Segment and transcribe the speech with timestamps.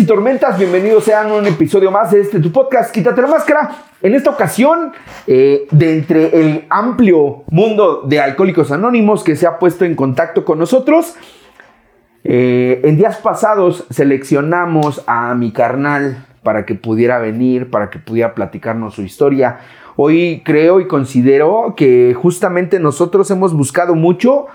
[0.00, 3.70] y tormentas, bienvenidos sean a un episodio más de este tu podcast, Quítate la máscara.
[4.00, 4.92] En esta ocasión,
[5.26, 10.46] eh, de entre el amplio mundo de alcohólicos anónimos que se ha puesto en contacto
[10.46, 11.16] con nosotros,
[12.24, 18.34] eh, en días pasados seleccionamos a mi carnal para que pudiera venir, para que pudiera
[18.34, 19.58] platicarnos su historia.
[19.96, 24.46] Hoy creo y considero que justamente nosotros hemos buscado mucho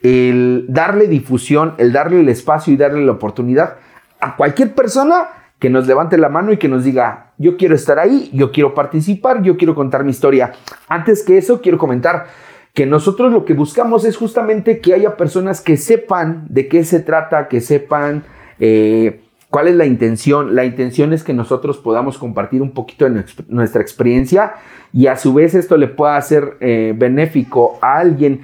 [0.00, 3.78] el darle difusión, el darle el espacio y darle la oportunidad
[4.22, 7.98] a cualquier persona que nos levante la mano y que nos diga, yo quiero estar
[7.98, 10.52] ahí, yo quiero participar, yo quiero contar mi historia.
[10.88, 12.26] Antes que eso, quiero comentar
[12.72, 17.00] que nosotros lo que buscamos es justamente que haya personas que sepan de qué se
[17.00, 18.24] trata, que sepan
[18.58, 20.54] eh, cuál es la intención.
[20.54, 24.54] La intención es que nosotros podamos compartir un poquito de nuestra experiencia
[24.92, 28.42] y a su vez esto le pueda ser eh, benéfico a alguien.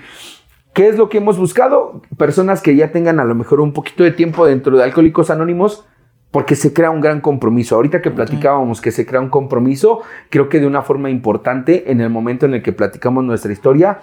[0.75, 2.03] ¿Qué es lo que hemos buscado?
[2.17, 5.87] Personas que ya tengan a lo mejor un poquito de tiempo dentro de Alcohólicos Anónimos,
[6.31, 7.75] porque se crea un gran compromiso.
[7.75, 12.01] Ahorita que platicábamos que se crea un compromiso, creo que de una forma importante, en
[12.01, 14.03] el momento en el que platicamos nuestra historia,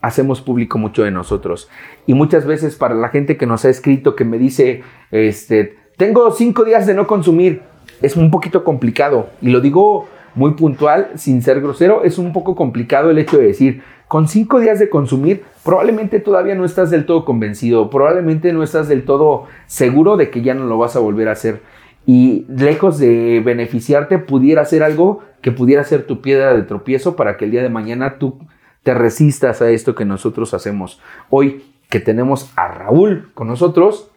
[0.00, 1.68] hacemos público mucho de nosotros.
[2.06, 6.30] Y muchas veces para la gente que nos ha escrito, que me dice, este, tengo
[6.32, 7.62] cinco días de no consumir,
[8.02, 9.30] es un poquito complicado.
[9.40, 13.46] Y lo digo muy puntual, sin ser grosero, es un poco complicado el hecho de
[13.46, 18.62] decir, con cinco días de consumir, probablemente todavía no estás del todo convencido, probablemente no
[18.62, 21.62] estás del todo seguro de que ya no lo vas a volver a hacer.
[22.04, 27.38] Y lejos de beneficiarte, pudiera ser algo que pudiera ser tu piedra de tropiezo para
[27.38, 28.38] que el día de mañana tú
[28.82, 31.00] te resistas a esto que nosotros hacemos.
[31.30, 34.10] Hoy que tenemos a Raúl con nosotros,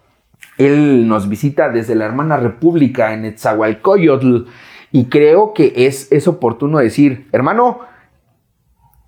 [0.57, 4.39] él nos visita desde la hermana República en Etzahualcoyotl
[4.91, 7.94] y creo que es, es oportuno decir, hermano,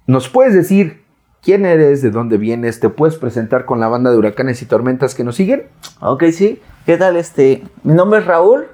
[0.07, 1.03] ¿Nos puedes decir
[1.43, 2.79] quién eres, de dónde vienes?
[2.79, 5.67] ¿Te puedes presentar con la banda de huracanes y tormentas que nos siguen?
[5.99, 6.61] Ok, sí.
[6.85, 7.17] ¿Qué tal?
[7.17, 8.67] Este, mi nombre es Raúl.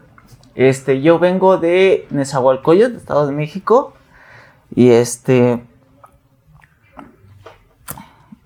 [0.53, 3.95] Este, yo vengo de Nezahualcóyotl, Estado de México.
[4.75, 5.63] Y este.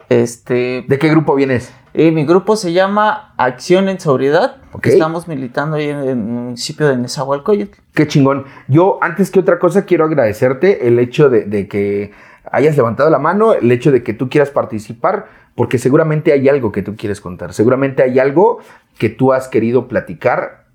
[0.08, 0.86] Este.
[0.88, 1.74] ¿De qué grupo vienes?
[1.94, 4.62] Eh, mi grupo se llama Acción en Sobriedad.
[4.72, 4.94] Okay.
[4.94, 7.78] Estamos militando ahí en el municipio de Nezahualcóyotl.
[7.94, 8.46] Qué chingón.
[8.70, 12.14] Yo, antes que otra cosa, quiero agradecerte el hecho de, de que
[12.52, 16.72] hayas levantado la mano, el hecho de que tú quieras participar, porque seguramente hay algo
[16.72, 18.60] que tú quieres contar, seguramente hay algo
[18.98, 20.66] que tú has querido platicar.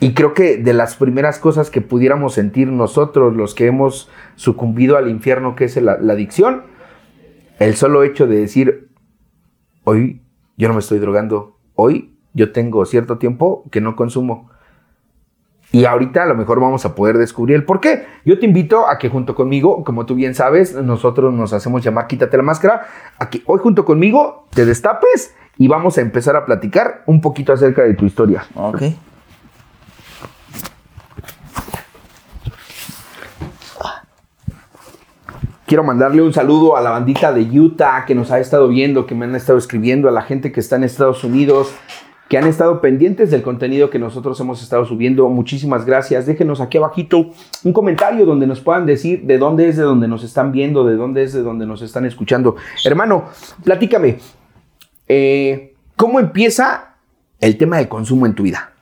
[0.00, 4.96] Y creo que de las primeras cosas que pudiéramos sentir nosotros, los que hemos sucumbido
[4.96, 6.64] al infierno que es la, la adicción,
[7.60, 8.88] el solo hecho de decir,
[9.84, 10.22] hoy
[10.56, 14.50] yo no me estoy drogando, hoy yo tengo cierto tiempo que no consumo
[15.72, 18.06] y ahorita a lo mejor vamos a poder descubrir el por qué.
[18.24, 22.06] Yo te invito a que junto conmigo, como tú bien sabes, nosotros nos hacemos llamar
[22.06, 22.86] Quítate la máscara,
[23.18, 27.54] a que hoy junto conmigo te destapes y vamos a empezar a platicar un poquito
[27.54, 28.44] acerca de tu historia.
[28.54, 28.82] Ok.
[35.72, 39.14] Quiero mandarle un saludo a la bandita de Utah que nos ha estado viendo, que
[39.14, 41.74] me han estado escribiendo, a la gente que está en Estados Unidos,
[42.32, 45.28] que han estado pendientes del contenido que nosotros hemos estado subiendo.
[45.28, 46.24] Muchísimas gracias.
[46.24, 47.26] Déjenos aquí abajito
[47.62, 50.96] un comentario donde nos puedan decir de dónde es de donde nos están viendo, de
[50.96, 52.56] dónde es de donde nos están escuchando.
[52.86, 53.24] Hermano,
[53.64, 54.16] platícame,
[55.08, 56.94] eh, ¿cómo empieza
[57.38, 58.72] el tema de consumo en tu vida?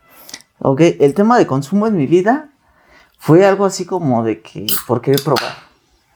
[0.60, 2.50] Ok, el tema de consumo en mi vida
[3.19, 5.55] fue algo así como de que por querer probar.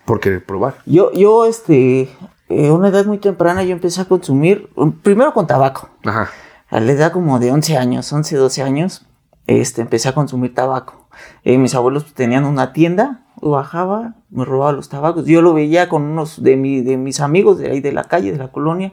[0.04, 0.76] Por querer probar.
[0.86, 2.08] Yo, yo, este,
[2.48, 4.70] a una edad muy temprana yo empecé a consumir,
[5.02, 5.88] primero con tabaco.
[6.04, 6.30] Ajá
[6.74, 9.06] a la edad como de 11 años, 11, 12 años,
[9.46, 11.08] este, empecé a consumir tabaco.
[11.44, 15.24] Eh, mis abuelos tenían una tienda, bajaba, me robaba los tabacos.
[15.24, 18.32] Yo lo veía con unos de, mi, de mis amigos de ahí de la calle,
[18.32, 18.92] de la colonia.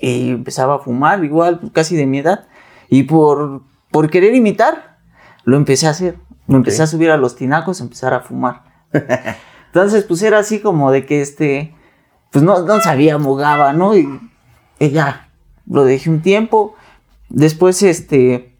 [0.00, 2.48] Y empezaba a fumar, igual, casi de mi edad.
[2.88, 4.96] Y por, por querer imitar,
[5.44, 6.16] lo empecé a hacer.
[6.46, 8.62] Me empecé a subir a los tinacos, empezar a fumar.
[9.66, 11.76] Entonces, pues era así como de que este,
[12.32, 13.94] pues no, no sabía, mogaba, ¿no?
[13.94, 14.08] Y,
[14.78, 15.29] y ya,
[15.66, 16.74] lo dejé un tiempo.
[17.28, 18.56] Después, este,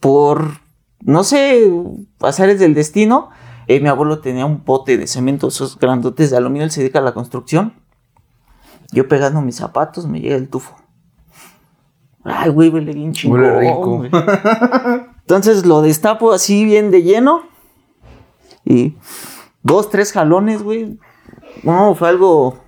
[0.00, 0.60] por,
[1.00, 1.70] no sé,
[2.18, 3.30] pasares del destino,
[3.68, 6.98] eh, mi abuelo tenía un pote de cemento, esos grandotes de aluminio, él se dedica
[6.98, 7.74] a la construcción.
[8.90, 10.76] Yo pegando mis zapatos, me llega el tufo.
[12.24, 13.40] Ay, güey, huele bien chingón.
[13.40, 14.04] Huele rico.
[15.20, 17.42] Entonces lo destapo así bien de lleno.
[18.64, 18.96] Y
[19.62, 20.98] dos, tres jalones, güey.
[21.62, 22.58] No, fue algo...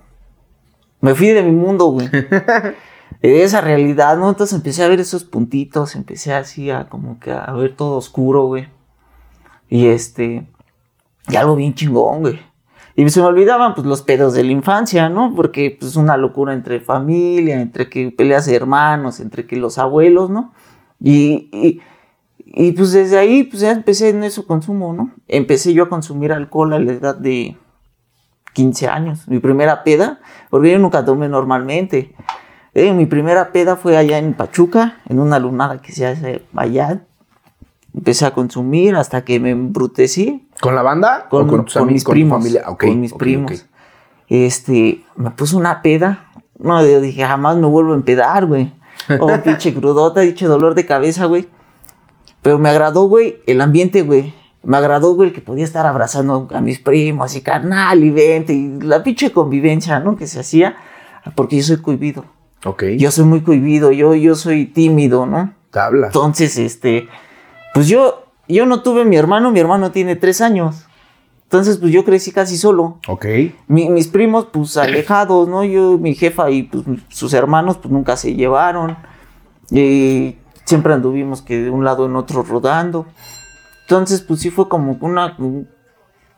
[1.01, 2.09] Me fui de mi mundo, güey.
[3.21, 4.29] esa realidad, ¿no?
[4.29, 8.45] Entonces empecé a ver esos puntitos, empecé así a como que a ver todo oscuro,
[8.45, 8.67] güey.
[9.69, 10.47] Y este,
[11.27, 12.39] y algo bien chingón, güey.
[12.97, 15.33] Y se me olvidaban pues los pedos de la infancia, ¿no?
[15.35, 20.29] Porque pues una locura entre familia, entre que peleas de hermanos, entre que los abuelos,
[20.29, 20.53] ¿no?
[21.01, 21.81] Y, y,
[22.45, 25.11] y, pues desde ahí pues ya empecé en eso consumo, ¿no?
[25.27, 27.57] Empecé yo a consumir alcohol a la edad de
[28.53, 32.15] 15 años, mi primera peda, porque yo nunca tomé normalmente.
[32.75, 37.03] Eh, mi primera peda fue allá en Pachuca, en una lunada que se hace allá.
[37.93, 40.49] Empecé a consumir hasta que me embrutecí.
[40.59, 41.27] ¿Con la banda?
[41.29, 42.37] Con, ¿O con, tus con amigos, mis con primos.
[42.37, 42.63] familia?
[42.65, 43.65] Con mis primos.
[44.27, 46.29] Este, me puso una peda.
[46.59, 48.73] No, yo dije, jamás me vuelvo a empedar, güey.
[49.19, 51.47] Oh, pinche crudota, pinche dolor de cabeza, güey.
[52.41, 54.33] Pero me agradó, güey, el ambiente, güey.
[54.63, 58.51] Me agradó, güey, que podía estar abrazando a mis primos y carnal y vente.
[58.53, 60.17] Y la pinche convivencia, ¿no?
[60.17, 60.75] Que se hacía.
[61.35, 62.25] Porque yo soy cohibido.
[62.97, 63.91] Yo soy muy cohibido.
[63.91, 65.53] Yo, yo soy tímido, ¿no?
[65.71, 66.07] Tabla.
[66.07, 67.07] Entonces, este,
[67.73, 70.85] pues yo, yo no tuve mi hermano, mi hermano tiene tres años.
[71.43, 72.99] Entonces, pues yo crecí casi solo.
[73.07, 73.25] Ok.
[73.67, 75.63] Mi- mis primos, pues alejados, ¿no?
[75.63, 78.97] Yo, mi jefa y pues, sus hermanos, pues nunca se llevaron.
[79.71, 83.05] Y siempre anduvimos que de un lado en otro rodando.
[83.83, 85.37] Entonces, pues sí fue como una,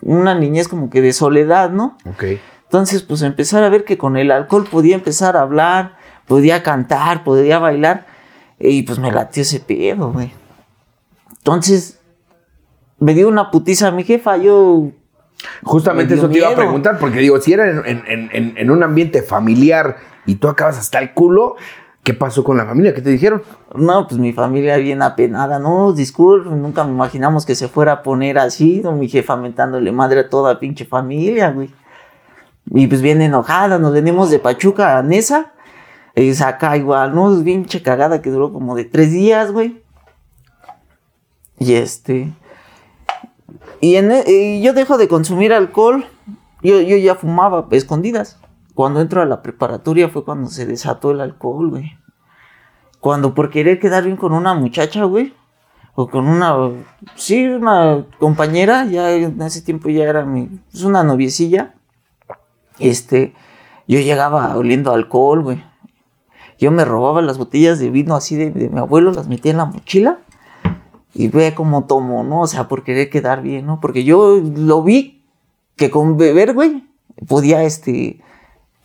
[0.01, 1.97] una niñez como que de soledad, ¿no?
[2.05, 2.23] Ok.
[2.63, 5.96] Entonces, pues empezar a ver que con el alcohol podía empezar a hablar,
[6.27, 8.05] podía cantar, podía bailar.
[8.59, 10.31] Y pues me latió ese pedo, güey.
[11.37, 11.99] Entonces,
[12.99, 14.37] me dio una putiza a mi jefa.
[14.37, 14.89] Yo
[15.63, 18.81] Justamente eso te iba a preguntar, porque digo, si era en, en- en- en un
[18.83, 21.55] ambiente familiar y tú acabas hasta el culo,
[22.03, 22.95] ¿qué pasó con la familia?
[22.95, 23.43] ¿Qué te dijeron?
[23.75, 28.01] No, pues mi familia bien apenada, no, disculpen, nunca me imaginamos que se fuera a
[28.03, 28.93] poner así, ¿no?
[28.93, 31.69] mi jefa mentándole madre a toda pinche familia, güey.
[32.71, 35.53] Y pues bien enojada, nos venimos de Pachuca a Nesa,
[36.25, 37.43] es acá igual, ¿no?
[37.43, 39.83] Pinche cagada que duró como de tres días, güey.
[41.59, 42.33] Y este...
[43.79, 46.05] Y, en e- yo dejo de consumir alcohol,
[46.63, 48.39] yo, yo ya fumaba escondidas.
[48.73, 51.97] Cuando entro a la preparatoria fue cuando se desató el alcohol, güey.
[52.99, 55.33] Cuando por querer quedar bien con una muchacha, güey.
[55.93, 56.55] O con una,
[57.15, 61.73] sí, una compañera, ya en ese tiempo ya era mi, es una noviecilla.
[62.77, 63.33] Este,
[63.87, 65.63] yo llegaba oliendo alcohol, güey.
[66.59, 69.57] Yo me robaba las botellas de vino así de, de mi abuelo, las metía en
[69.57, 70.19] la mochila.
[71.13, 72.41] Y ve cómo tomo, ¿no?
[72.41, 73.79] O sea, por querer quedar bien, ¿no?
[73.79, 75.23] Porque yo lo vi
[75.75, 76.83] que con beber, güey,
[77.27, 78.19] podía, este,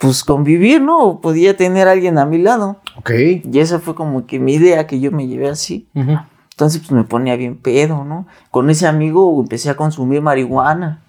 [0.03, 0.99] pues convivir, ¿no?
[0.99, 2.81] O podía tener a alguien a mi lado.
[2.97, 3.11] Ok.
[3.45, 5.89] Y esa fue como que mi idea que yo me llevé así.
[5.95, 8.27] Entonces pues me ponía bien pedo, ¿no?
[8.51, 11.03] Con ese amigo empecé a consumir marihuana.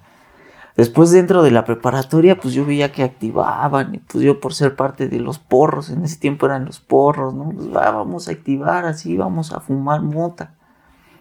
[0.75, 4.75] Después dentro de la preparatoria pues yo veía que activaban y pues yo por ser
[4.75, 7.52] parte de los porros, en ese tiempo eran los porros, ¿no?
[7.52, 10.56] Pues va, vamos a activar así, vamos a fumar mota.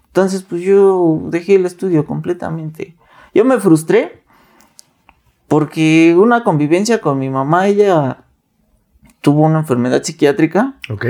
[0.06, 2.96] Entonces pues yo dejé el estudio completamente.
[3.34, 4.22] Yo me frustré
[5.48, 8.24] porque una convivencia con mi mamá, ella
[9.20, 11.04] tuvo una enfermedad psiquiátrica Ok.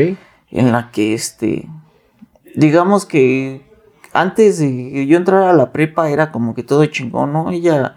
[0.50, 1.69] en la que este
[2.56, 3.65] digamos que
[4.12, 7.50] antes de que yo entrar a la prepa era como que todo chingón, ¿no?
[7.50, 7.97] Ella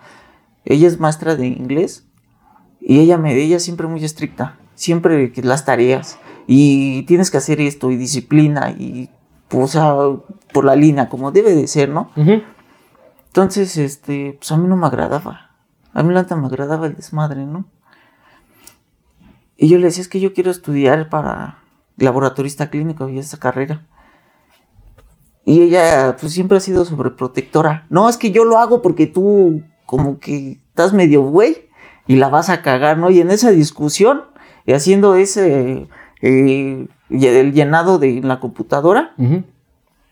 [0.66, 2.08] ella es maestra de inglés
[2.82, 7.92] y ella me ella siempre muy estricta, siempre las tareas y tienes que hacer esto
[7.92, 9.10] y disciplina y
[9.48, 9.96] pues, o sea,
[10.54, 12.12] por la línea como debe de ser, ¿no?
[13.28, 15.52] Entonces, este, pues a mí no me agradaba.
[15.94, 17.66] A mí la me agradaba el desmadre, ¿no?
[19.58, 21.60] Y yo le decía, es que yo quiero estudiar para
[21.98, 23.86] laboratorista clínico y esa carrera.
[25.46, 27.86] Y ella, pues siempre ha sido sobreprotectora.
[27.90, 31.70] No, es que yo lo hago porque tú, como que estás medio güey
[32.06, 33.10] y la vas a cagar, ¿no?
[33.10, 34.24] Y en esa discusión,
[34.66, 35.88] y haciendo ese,
[36.22, 39.14] eh, el llenado de la computadora,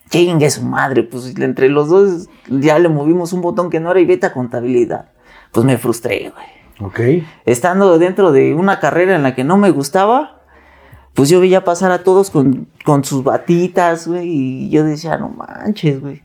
[0.10, 4.00] chingue su madre, pues entre los dos ya le movimos un botón que no era
[4.00, 5.10] y vete a contabilidad.
[5.52, 7.26] Pues me frustré, güey Ok.
[7.46, 10.42] estando dentro de una carrera en la que no me gustaba,
[11.14, 15.28] pues yo veía pasar a todos con, con sus batitas, güey, y yo decía, no
[15.30, 16.24] manches, güey,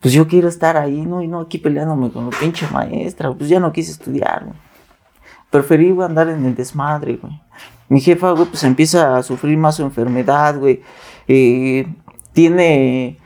[0.00, 1.22] pues yo quiero estar ahí, ¿no?
[1.22, 4.56] Y no aquí peleándome con la pinche maestra, pues ya no quise estudiar, güey.
[5.50, 7.40] Preferí güey, andar en el desmadre, güey.
[7.88, 10.80] Mi jefa, güey, pues empieza a sufrir más su enfermedad, güey.
[11.26, 11.86] Eh,
[12.32, 13.18] tiene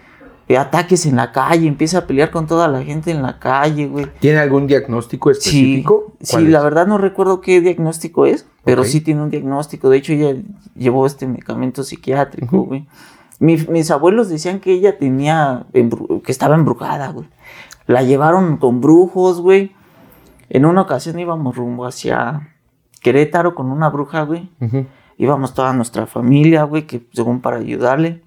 [0.48, 3.86] eh, ataques en la calle, empieza a pelear con toda la gente en la calle,
[3.86, 4.06] güey.
[4.20, 6.14] ¿Tiene algún diagnóstico específico?
[6.20, 9.90] sí, ¿Cuál la verdad no recuerdo qué diagnóstico es, pero sí tiene un diagnóstico.
[9.90, 10.40] De hecho, ella
[10.74, 12.86] llevó este medicamento psiquiátrico, güey.
[13.40, 17.28] Mi- mis abuelos decían que ella tenía, que estaba embrujada, güey.
[17.86, 19.72] La llevaron con brujos, güey.
[20.48, 22.48] En una ocasión íbamos rumbo hacia
[23.02, 24.50] Querétaro con una bruja, güey.
[25.18, 28.22] Íbamos toda nuestra familia, güey, que según para ayudarle.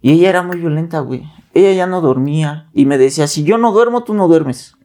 [0.00, 1.24] Y ella era muy violenta, güey.
[1.54, 2.68] Ella ya no dormía.
[2.72, 4.76] Y me decía, si yo no duermo, tú no duermes.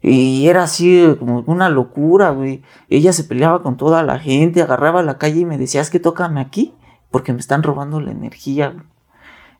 [0.00, 2.62] Y era así como una locura, güey.
[2.88, 6.00] Ella se peleaba con toda la gente, agarraba la calle y me decía, es que
[6.00, 6.74] tócame aquí,
[7.12, 8.86] porque me están robando la energía, güey.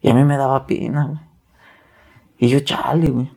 [0.01, 1.21] Y a mí me daba pena, güey.
[2.39, 3.31] Y yo, chale, güey.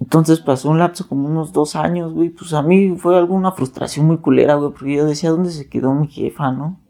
[0.00, 2.30] Entonces pasó un lapso como unos dos años, güey.
[2.30, 4.72] Pues a mí fue alguna frustración muy culera, güey.
[4.72, 6.80] Porque yo decía, ¿dónde se quedó mi jefa, no?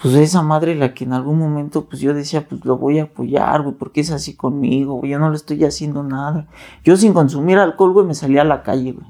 [0.00, 3.04] Pues esa madre la que en algún momento, pues yo decía, pues lo voy a
[3.04, 3.74] apoyar, güey.
[3.74, 5.10] Porque es así conmigo, güey.
[5.12, 6.46] Yo no le estoy haciendo nada.
[6.84, 9.06] Yo sin consumir alcohol, güey, me salía a la calle, güey.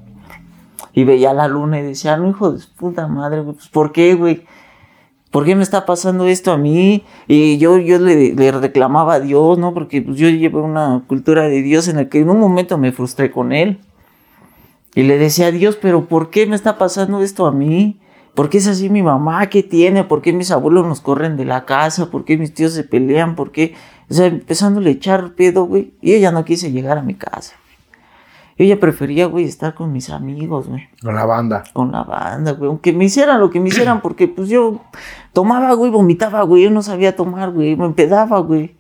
[0.92, 3.56] Y veía la luna y decía, no, hijo de puta madre, güey.
[3.56, 4.46] Pues ¿por qué, güey?
[5.30, 7.04] ¿Por qué me está pasando esto a mí?
[7.26, 9.74] Y yo, yo le, reclamaba a Dios, ¿no?
[9.74, 12.92] Porque pues, yo llevo una cultura de Dios en la que en un momento me
[12.92, 13.78] frustré con él.
[14.94, 18.00] Y le decía a Dios, pero ¿por qué me está pasando esto a mí?
[18.34, 19.46] ¿Por qué es así mi mamá?
[19.48, 20.04] ¿Qué tiene?
[20.04, 22.10] ¿Por qué mis abuelos nos corren de la casa?
[22.10, 23.34] ¿Por qué mis tíos se pelean?
[23.34, 23.74] ¿Por qué?
[24.10, 25.92] O sea, empezándole a echar pedo, güey.
[26.00, 27.56] Y ella no quise llegar a mi casa.
[28.58, 30.88] Ella prefería, güey, estar con mis amigos, güey.
[31.02, 31.64] Con la banda.
[31.74, 32.70] Con la banda, güey.
[32.70, 34.80] Aunque me hicieran lo que me hicieran, porque pues yo
[35.34, 36.62] tomaba, güey, vomitaba, güey.
[36.64, 37.76] Yo no sabía tomar, güey.
[37.76, 38.76] Me empedaba, güey.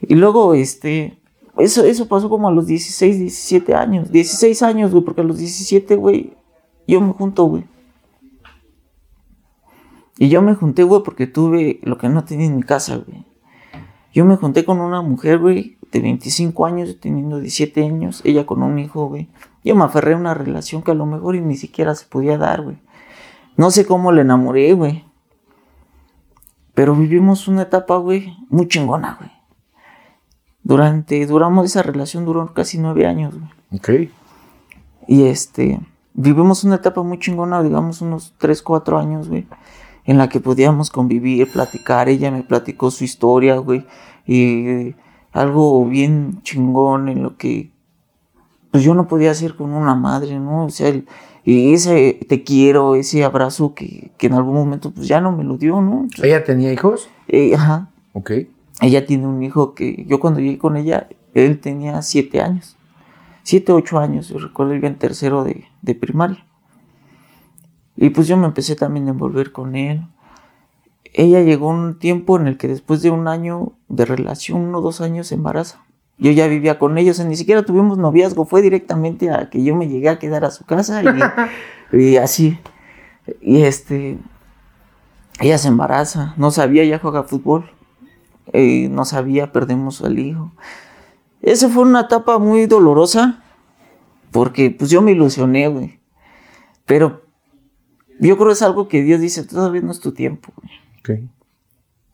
[0.00, 1.18] Y luego, este.
[1.58, 4.12] Eso, eso pasó como a los 16, 17 años.
[4.12, 6.34] 16 años, güey, porque a los 17, güey,
[6.86, 7.64] yo me junto, güey.
[10.18, 13.26] Y yo me junté, güey, porque tuve lo que no tenía en mi casa, güey.
[14.12, 18.62] Yo me junté con una mujer, güey, de 25 años, teniendo 17 años, ella con
[18.62, 19.28] un hijo, güey.
[19.64, 22.62] Yo me aferré a una relación que a lo mejor ni siquiera se podía dar,
[22.62, 22.78] güey.
[23.56, 25.04] No sé cómo le enamoré, güey.
[26.74, 29.30] Pero vivimos una etapa, güey, muy chingona, güey.
[30.62, 33.50] Durante, duramos esa relación, duró casi nueve años, güey.
[33.72, 34.10] Ok.
[35.06, 35.80] Y este,
[36.12, 39.46] vivimos una etapa muy chingona, digamos unos 3, 4 años, güey.
[40.04, 42.08] En la que podíamos convivir, platicar.
[42.08, 43.86] Ella me platicó su historia, güey.
[44.26, 44.94] Y
[45.36, 47.70] algo bien chingón en lo que
[48.70, 50.64] pues yo no podía hacer con una madre, ¿no?
[50.64, 50.94] O sea,
[51.44, 55.58] y ese te quiero, ese abrazo que, en algún momento pues ya no me lo
[55.58, 56.08] dio, ¿no?
[56.22, 57.08] ¿Ella tenía hijos?
[57.28, 57.90] Eh, ajá.
[58.14, 58.32] Ok.
[58.80, 62.76] Ella tiene un hijo que yo cuando llegué con ella, él tenía siete años.
[63.42, 66.44] Siete, ocho años, yo recuerdo, iba en tercero de, de primaria.
[67.96, 70.02] Y pues yo me empecé también a envolver con él
[71.12, 74.82] ella llegó un tiempo en el que después de un año de relación, uno o
[74.82, 75.84] dos años, se embaraza.
[76.18, 79.88] Yo ya vivía con ellos, ni siquiera tuvimos noviazgo, fue directamente a que yo me
[79.88, 81.02] llegué a quedar a su casa
[81.92, 82.58] y, así.
[83.40, 84.18] Y este,
[85.40, 87.70] ella se embaraza, no sabía, ya juega fútbol,
[88.52, 90.52] eh, no sabía, perdemos al hijo.
[91.42, 93.42] Esa fue una etapa muy dolorosa,
[94.30, 96.00] porque pues yo me ilusioné, güey.
[96.86, 97.22] Pero
[98.18, 100.85] yo creo que es algo que Dios dice, todavía no es tu tiempo, güey.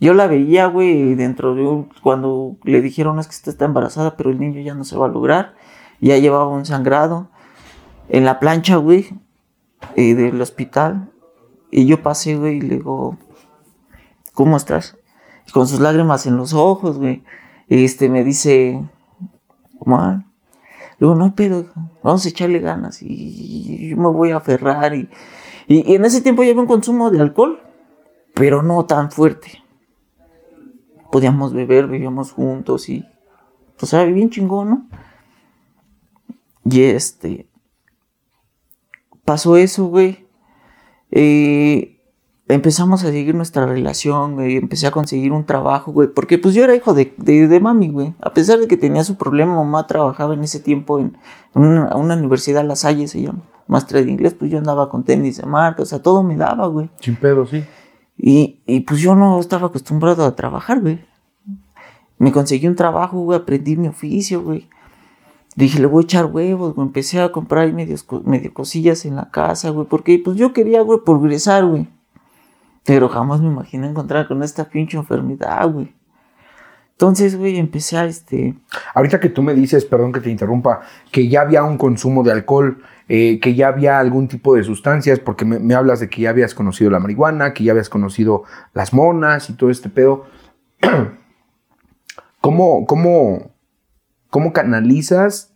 [0.00, 4.16] Yo la veía, güey, dentro de un, cuando le dijeron es que usted está embarazada,
[4.16, 5.54] pero el niño ya no se va a lograr.
[6.00, 7.28] Ya llevaba un sangrado
[8.08, 9.10] en la plancha, güey,
[9.94, 11.10] eh, del hospital.
[11.70, 13.16] Y yo pasé, güey, y le digo,
[14.34, 14.96] ¿cómo estás?
[15.52, 17.22] con sus lágrimas en los ojos, güey.
[17.68, 18.82] Este me dice,
[19.84, 20.24] mal.
[20.98, 21.66] Luego, no pero
[22.02, 24.94] vamos a echarle ganas y yo me voy a aferrar.
[24.94, 25.08] Y,
[25.66, 27.60] y, y en ese tiempo había un consumo de alcohol
[28.34, 29.62] pero no tan fuerte.
[31.10, 33.06] Podíamos beber, vivíamos juntos y,
[33.80, 34.88] o sea, bien chingón, ¿no?
[36.64, 37.48] Y este,
[39.24, 40.26] pasó eso, güey.
[41.10, 42.00] Eh,
[42.48, 44.56] empezamos a seguir nuestra relación, güey.
[44.56, 46.08] Empecé a conseguir un trabajo, güey.
[46.08, 48.14] Porque pues yo era hijo de, de, mami, güey.
[48.20, 51.16] A pesar de que tenía su problema, mamá trabajaba en ese tiempo en,
[51.54, 53.42] una, universidad, La Salle se llama.
[53.66, 55.82] Máster de inglés, pues yo andaba con tenis de marca.
[55.82, 56.90] O sea, todo me daba, güey.
[57.00, 57.64] Sin pedo, sí.
[58.24, 61.04] Y, y pues yo no estaba acostumbrado a trabajar, güey.
[62.18, 64.68] Me conseguí un trabajo, güey, aprendí mi oficio, güey.
[65.56, 66.86] Dije, le voy a echar huevos, güey.
[66.86, 69.88] Empecé a comprar medio cosillas en la casa, güey.
[69.88, 71.88] Porque pues yo quería, güey, progresar, güey.
[72.84, 75.92] Pero jamás me imaginé encontrar con esta pinche enfermedad, güey.
[76.92, 78.54] Entonces, güey, empecé a este.
[78.94, 82.32] Ahorita que tú me dices, perdón que te interrumpa, que ya había un consumo de
[82.32, 86.30] alcohol, eh, que ya había algún tipo de sustancias, porque me, hablas de que ya
[86.30, 90.26] habías conocido la marihuana, que ya habías conocido las monas y todo este pedo.
[92.40, 93.52] ¿Cómo, cómo,
[94.30, 95.54] cómo canalizas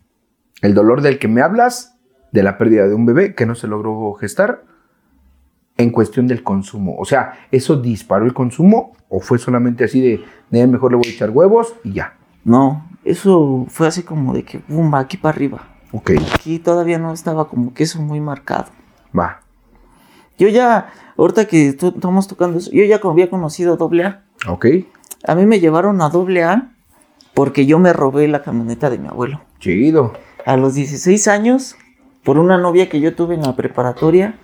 [0.63, 1.97] el dolor del que me hablas,
[2.33, 4.65] de la pérdida de un bebé que no se logró gestar,
[5.77, 6.97] en cuestión del consumo?
[6.99, 11.07] O sea, ¿eso disparó el consumo o fue solamente así de, de mejor le voy
[11.09, 12.15] a echar huevos y ya?
[12.45, 15.69] No, eso fue así como de que, boom, aquí para arriba.
[15.93, 16.13] Ok.
[16.35, 18.67] Aquí todavía no estaba como que eso muy marcado.
[19.17, 19.41] Va.
[20.39, 24.23] Yo ya, ahorita que estamos tocando eso, yo ya había conocido AA.
[24.49, 24.67] Ok.
[25.27, 26.73] A mí me llevaron a AA
[27.33, 29.41] porque yo me robé la camioneta de mi abuelo.
[29.59, 30.13] Chido.
[30.45, 31.77] A los 16 años,
[32.23, 34.39] por una novia que yo tuve en la preparatoria,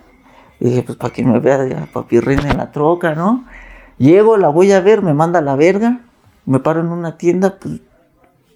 [0.59, 3.45] dije, pues para que me vea papi Reina en la troca, ¿no?
[3.97, 6.01] Llego, la voy a ver, me manda a la verga.
[6.45, 7.79] Me paro en una tienda, pues,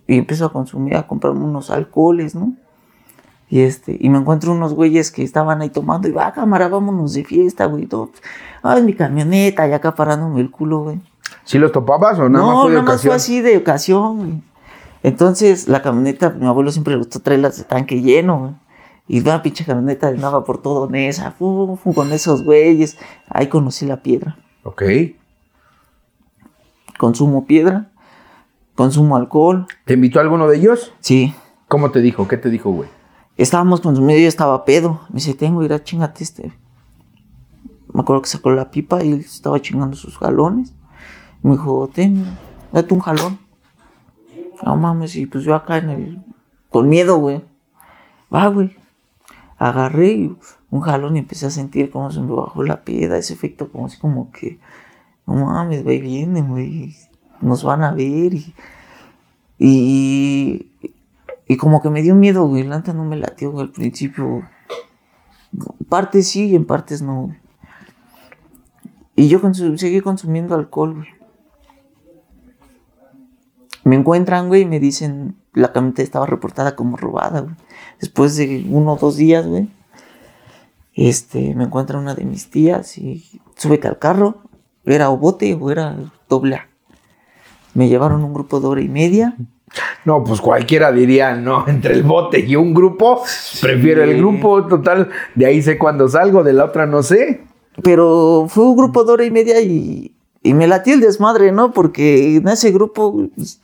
[0.08, 2.54] y empiezo a consumir, a comprarme unos alcoholes, ¿no?
[3.50, 7.14] Y este, y me encuentro unos güeyes que estaban ahí tomando y va, cámara, vámonos
[7.14, 7.86] de fiesta, güey.
[7.86, 8.12] Todo.
[8.62, 11.00] Ay, mi camioneta, y acá parándome el culo, güey.
[11.46, 13.12] ¿Sí los topabas o nada no, más fue de nada más ocasión?
[13.12, 14.42] fue así de ocasión, güey.
[15.04, 18.52] Entonces, la camioneta, mi abuelo siempre le gustó traerlas de tanque lleno, güey.
[19.08, 22.98] Y una pinche camioneta de nava por todo Nesa, fu, fu, con esos güeyes.
[23.30, 24.38] Ahí conocí la piedra.
[24.64, 24.84] Ok.
[26.98, 27.92] Consumo piedra,
[28.76, 29.68] consumo alcohol.
[29.86, 30.94] ¿Te invitó a alguno de ellos?
[31.00, 31.34] Sí,
[31.68, 32.28] ¿Cómo te dijo?
[32.30, 32.90] ¿Qué te dijo, güey?
[33.36, 35.02] estábamos consumiendo yo estaba pedo.
[35.10, 36.54] Me dice, tengo, ir a chingate este.
[37.94, 40.74] Me acuerdo que sacó la pipa y él estaba chingando sus jalones.
[41.44, 42.26] Me dijo, ten,
[42.72, 43.40] date un jalón.
[44.64, 46.26] No mames, y pues yo acá en el.
[46.70, 47.44] Con miedo, güey.
[48.34, 48.77] Va, güey.
[49.58, 50.38] Agarré y
[50.70, 53.88] un jalón y empecé a sentir cómo se me bajó la piedra, ese efecto como
[53.88, 54.60] así como que.
[55.26, 56.96] No mames, güey, vienen, güey.
[57.42, 58.54] Nos van a ver y.
[59.58, 60.72] Y.
[61.50, 62.64] Y como que me dio miedo, güey.
[62.64, 64.48] La no me latió, al principio.
[65.54, 67.36] En partes sí y en partes no.
[69.16, 71.08] Y yo seguí consumiendo alcohol, güey.
[73.84, 77.56] Me encuentran, güey, y me dicen, la camioneta estaba reportada como robada, güey.
[78.00, 79.70] Después de uno o dos días, güey,
[80.94, 83.24] este, me encuentra una de mis tías y
[83.56, 84.38] súbete al carro.
[84.86, 85.96] Era o bote o era
[86.30, 86.68] doble A.
[87.74, 89.36] Me llevaron un grupo de hora y media.
[90.06, 93.22] No, pues cualquiera diría, no, entre el bote y un grupo,
[93.62, 97.44] prefiero el grupo, total, de ahí sé cuándo salgo, de la otra no sé.
[97.84, 101.74] Pero fue un grupo de hora y media y, y me latió el desmadre, ¿no?
[101.74, 103.60] Porque en ese grupo, pues,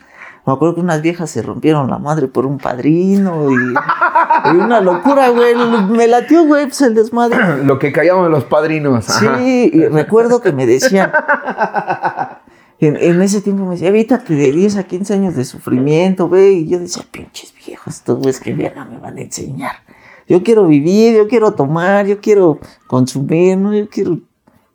[0.46, 4.82] me acuerdo que unas viejas se rompieron la madre por un padrino y, y una
[4.82, 5.56] locura, güey.
[5.90, 7.38] Me latió, güey, pues el desmadre.
[7.64, 9.10] Lo que callamos los padrinos.
[9.10, 9.38] ajá.
[9.40, 11.12] Sí, y recuerdo que me decían.
[12.80, 16.58] En, en ese tiempo me decía, evítate de 10 a 15 años de sufrimiento, güey.
[16.58, 19.76] Y yo decía, pinches viejos, estos güeyes que verga me van a enseñar.
[20.28, 23.74] Yo quiero vivir, yo quiero tomar, yo quiero consumir, ¿no?
[23.74, 24.20] Yo quiero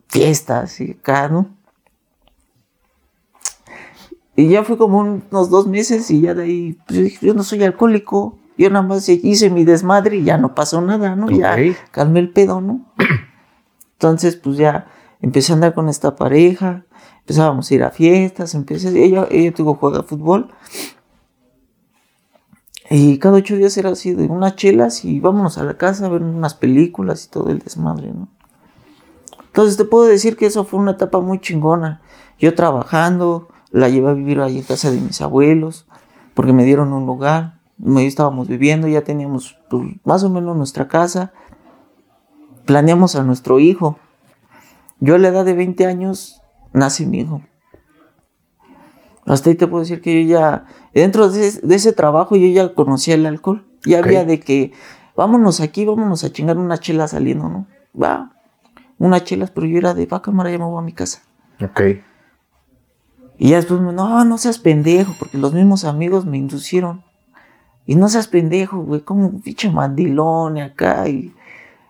[0.07, 1.47] fiestas y acá, ¿no?
[4.39, 7.33] Y ya fue como unos dos meses y ya de ahí, pues yo dije, yo
[7.33, 8.37] no soy alcohólico.
[8.57, 11.29] Yo nada más hice mi desmadre y ya no pasó nada, ¿no?
[11.29, 11.75] Ya Ok.
[11.91, 12.85] calmé el pedo, ¿no?
[13.93, 14.87] Entonces, pues ya
[15.21, 16.85] empecé a andar con esta pareja,
[17.19, 20.47] empezábamos a ir a fiestas, empecé, ella, ella tuvo juega fútbol.
[22.89, 26.09] Y cada ocho días era así de unas chelas y vámonos a la casa a
[26.09, 28.29] ver unas películas y todo el desmadre, ¿no?
[29.47, 32.01] Entonces te puedo decir que eso fue una etapa muy chingona.
[32.39, 35.87] Yo trabajando, la llevé a vivir ahí en casa de mis abuelos,
[36.33, 37.59] porque me dieron un lugar,
[37.95, 41.33] ahí estábamos viviendo, ya teníamos pues, más o menos nuestra casa,
[42.65, 43.97] planeamos a nuestro hijo.
[44.99, 46.41] Yo a la edad de 20 años
[46.73, 47.41] nace mi hijo.
[49.25, 52.47] Hasta ahí te puedo decir que yo ya, dentro de ese, de ese trabajo, yo
[52.47, 53.65] ya conocía el alcohol.
[53.85, 54.73] Ya había de que,
[55.15, 57.67] vámonos aquí, vámonos a chingar una chela saliendo, ¿no?
[57.99, 58.33] Va,
[58.97, 61.21] unas chelas, pero yo era de, va cámara, ya me voy a mi casa.
[61.61, 61.81] Ok.
[63.39, 67.01] Y ya después me, no, no seas pendejo, porque los mismos amigos me inducieron.
[67.85, 71.07] Y no seas pendejo, güey, como un pinche mandilón y acá.
[71.07, 71.33] Y,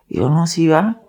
[0.07, 1.01] y yo, no, sí va.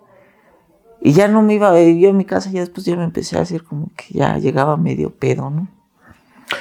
[0.99, 3.37] Y ya no me iba, eh, yo a mi casa, ya después ya me empecé
[3.37, 5.67] a hacer como que ya llegaba medio pedo, ¿no?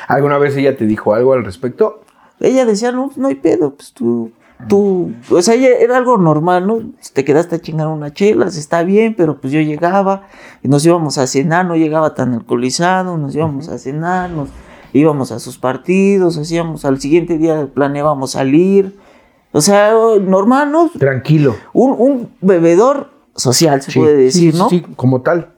[0.08, 2.04] ¿Alguna vez ella te dijo algo al respecto?
[2.38, 4.32] Ella decía, no, no hay pedo, pues tú,
[4.68, 6.80] tú, o sea, era algo normal, ¿no?
[7.12, 10.26] Te quedaste a chingar una chela, está bien, pero pues yo llegaba
[10.62, 14.48] y nos íbamos a cenar, no llegaba tan alcoholizado, nos íbamos a cenar, nos
[14.92, 18.98] íbamos a sus partidos, hacíamos, al siguiente día planeábamos salir,
[19.52, 20.90] o sea, normal, ¿no?
[20.98, 21.56] Tranquilo.
[21.72, 24.68] Un, un bebedor social, se Sí, puede decir, sí, ¿no?
[24.68, 25.54] Sí, como tal.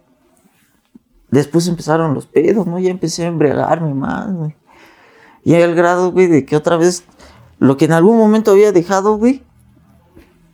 [1.30, 2.78] Después empezaron los pedos, ¿no?
[2.78, 4.54] Ya empecé a embriagarme más, güey.
[5.44, 7.04] Y al grado, güey, de que otra vez
[7.62, 9.44] lo que en algún momento había dejado, güey,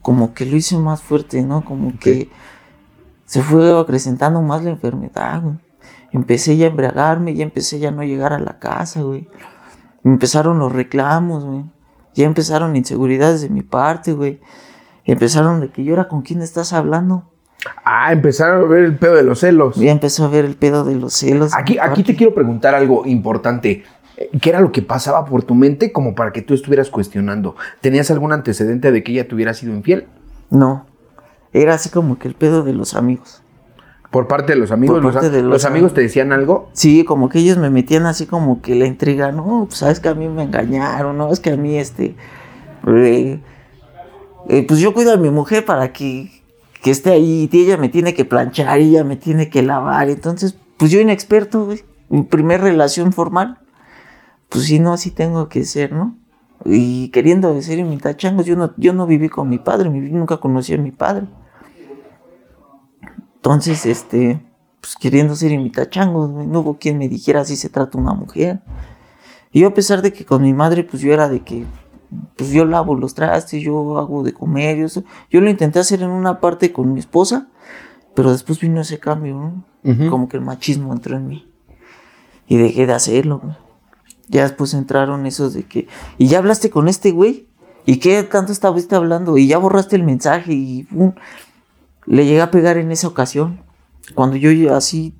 [0.02, 1.64] como que lo hice más fuerte, ¿no?
[1.64, 2.28] Como que
[3.24, 5.56] se fue acrecentando más la enfermedad, güey.
[6.12, 9.26] Empecé ya a embriagarme, ya empecé ya a no llegar a la casa, güey.
[10.04, 11.64] Empezaron los reclamos, güey.
[12.14, 14.40] Ya empezaron inseguridades de mi parte, güey.
[15.06, 17.30] Empezaron de que yo era con quién estás hablando.
[17.84, 19.76] Ah, empezaron a ver el pedo de los celos.
[19.76, 21.54] Ya empezó a ver el pedo de los celos.
[21.54, 22.02] Aquí, aquí parte.
[22.04, 23.84] te quiero preguntar algo importante.
[24.40, 27.54] ¿Qué era lo que pasaba por tu mente como para que tú estuvieras cuestionando?
[27.80, 30.08] ¿Tenías algún antecedente de que ella te hubiera sido infiel?
[30.50, 30.86] No.
[31.52, 33.42] Era así como que el pedo de los amigos.
[34.10, 35.00] Por parte de los amigos.
[35.00, 36.70] Por los, de los los amigos te decían algo?
[36.72, 40.08] Sí, como que ellos me metían así como que la intriga, no, pues sabes que
[40.08, 42.16] a mí me engañaron, no, es que a mí este,
[42.86, 43.40] eh,
[44.48, 46.30] eh, pues yo cuido a mi mujer para que,
[46.82, 50.08] que esté ahí, y ella me tiene que planchar, y ella me tiene que lavar,
[50.08, 53.58] entonces, pues yo inexperto, güey, mi primer relación formal,
[54.48, 56.16] pues si no, así tengo que ser, ¿no?
[56.64, 60.78] Y queriendo ser imitachangos, yo no, yo no viví con mi padre, nunca conocí a
[60.78, 61.26] mi padre.
[63.36, 64.44] Entonces, este,
[64.80, 68.60] pues queriendo ser imitachangos, no hubo quien me dijera así se trata una mujer.
[69.52, 71.64] Y yo a pesar de que con mi madre, pues yo era de que,
[72.36, 76.10] pues yo lavo los trastes, yo hago de comer, yo, yo lo intenté hacer en
[76.10, 77.48] una parte con mi esposa,
[78.14, 79.34] pero después vino ese cambio,
[79.84, 80.10] ¿no?
[80.10, 81.50] Como que el machismo entró en mí.
[82.46, 83.40] Y dejé de hacerlo,
[84.28, 85.88] Ya después entraron esos de que,
[86.18, 87.48] y ya hablaste con este güey,
[87.86, 89.38] ¿y qué tanto estuviste hablando?
[89.38, 90.86] Y ya borraste el mensaje y
[92.06, 93.60] le llegué a pegar en esa ocasión.
[94.14, 95.14] Cuando yo así,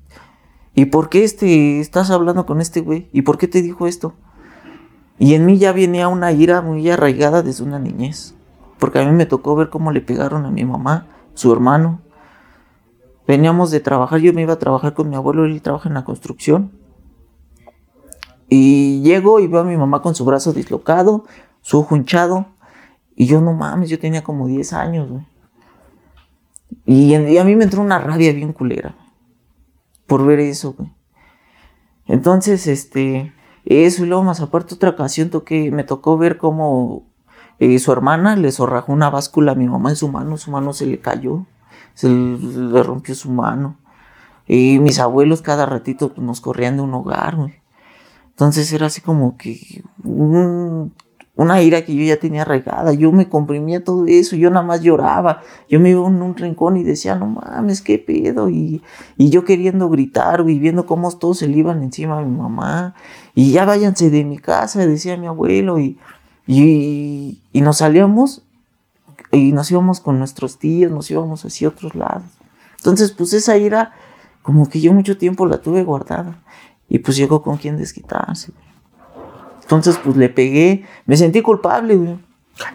[0.75, 3.09] ¿y por qué este, estás hablando con este güey?
[3.11, 4.13] ¿Y por qué te dijo esto?
[5.17, 8.35] Y en mí ya venía una ira muy arraigada desde una niñez.
[8.79, 12.01] Porque a mí me tocó ver cómo le pegaron a mi mamá, su hermano.
[13.27, 16.05] Veníamos de trabajar, yo me iba a trabajar con mi abuelo, él trabaja en la
[16.05, 16.71] construcción.
[18.49, 21.25] Y llego y veo a mi mamá con su brazo dislocado,
[21.61, 22.47] su ojo hinchado.
[23.15, 25.25] Y yo no mames, yo tenía como 10 años, güey.
[26.85, 28.95] Y, a mí me entró una rabia bien culera
[30.07, 30.91] por ver eso, güey.
[32.07, 33.31] Entonces, este,
[33.65, 37.03] eso y luego más aparte otra ocasión toqué, me tocó ver cómo
[37.59, 40.73] eh, su hermana le zorrajó una báscula a mi mamá en su mano, su mano
[40.73, 41.45] se le cayó,
[41.93, 43.77] se le, rompió su mano.
[44.47, 47.61] Y mis abuelos cada ratito pues, nos corrían de un hogar, güey.
[48.39, 52.93] Entonces era así como que una ira que yo ya tenía regada.
[52.93, 55.41] Yo me comprimía todo eso, yo nada más lloraba.
[55.67, 58.49] Yo me iba en un rincón y decía, no mames, qué pedo.
[58.49, 58.81] Y,
[59.17, 62.95] yo queriendo gritar, y viendo cómo todos se le iban encima a mi mamá.
[63.35, 65.77] Y ya váyanse de mi casa, decía mi abuelo.
[65.77, 65.99] Y,
[66.47, 68.43] y, y nos salíamos
[69.33, 72.23] y nos íbamos con nuestros tíos, nos íbamos hacia otros lados.
[72.77, 73.91] Entonces, pues esa ira,
[74.43, 76.41] como que yo mucho tiempo la tuve guardada.
[76.89, 78.51] Y pues llegó con quien desquitarse.
[79.61, 82.17] Entonces, pues le pegué, me sentí culpable, güey.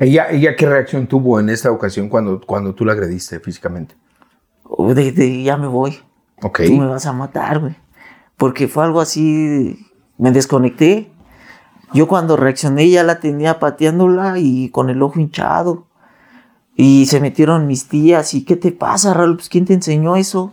[0.01, 3.97] ¿Ella, ella qué reacción tuvo en esta ocasión cuando, cuando tú la agrediste físicamente?
[4.63, 5.99] Oh, de, ya me voy.
[6.43, 6.63] Ok.
[6.67, 7.77] Tú me vas a matar, güey.
[8.37, 9.87] Porque fue algo así,
[10.19, 11.11] me desconecté.
[11.93, 15.87] Yo cuando reaccioné ya la tenía pateándola y con el ojo hinchado.
[16.77, 19.37] Y se metieron mis tías y ¿qué te pasa, Raúl?
[19.37, 20.53] Pues ¿quién te enseñó eso?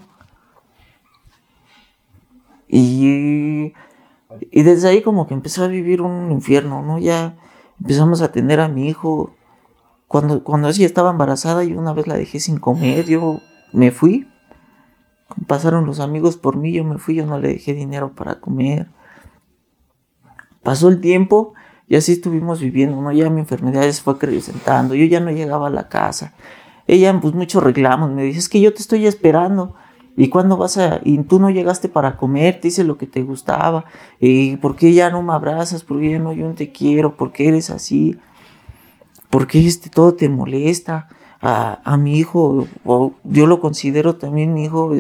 [2.73, 3.73] Y
[4.49, 6.97] y desde ahí como que empezó a vivir un infierno, ¿no?
[6.97, 7.37] Ya
[7.79, 9.33] empezamos a tener a mi hijo.
[10.07, 13.39] Cuando, cuando ella estaba embarazada, yo una vez la dejé sin comer, yo
[13.73, 14.27] me fui.
[15.47, 18.87] Pasaron los amigos por mí, yo me fui, yo no le dejé dinero para comer.
[20.63, 21.53] Pasó el tiempo
[21.87, 23.11] y así estuvimos viviendo, ¿no?
[23.11, 26.33] Ya mi enfermedad se fue acrecentando, yo ya no llegaba a la casa.
[26.87, 29.75] Ella, pues muchos reclamos, me dice, es que yo te estoy esperando.
[30.21, 31.01] ¿Y cuándo vas a.?
[31.03, 33.85] Y tú no llegaste para comer, te hice lo que te gustaba.
[34.19, 35.83] ¿Y por qué ya no me abrazas?
[35.83, 37.17] ¿Por qué ya no yo te quiero?
[37.17, 38.19] ¿Por qué eres así?
[39.31, 41.07] ¿Por qué este, todo te molesta?
[41.41, 42.67] A, mi hijo,
[43.23, 44.91] yo lo considero también mi hijo,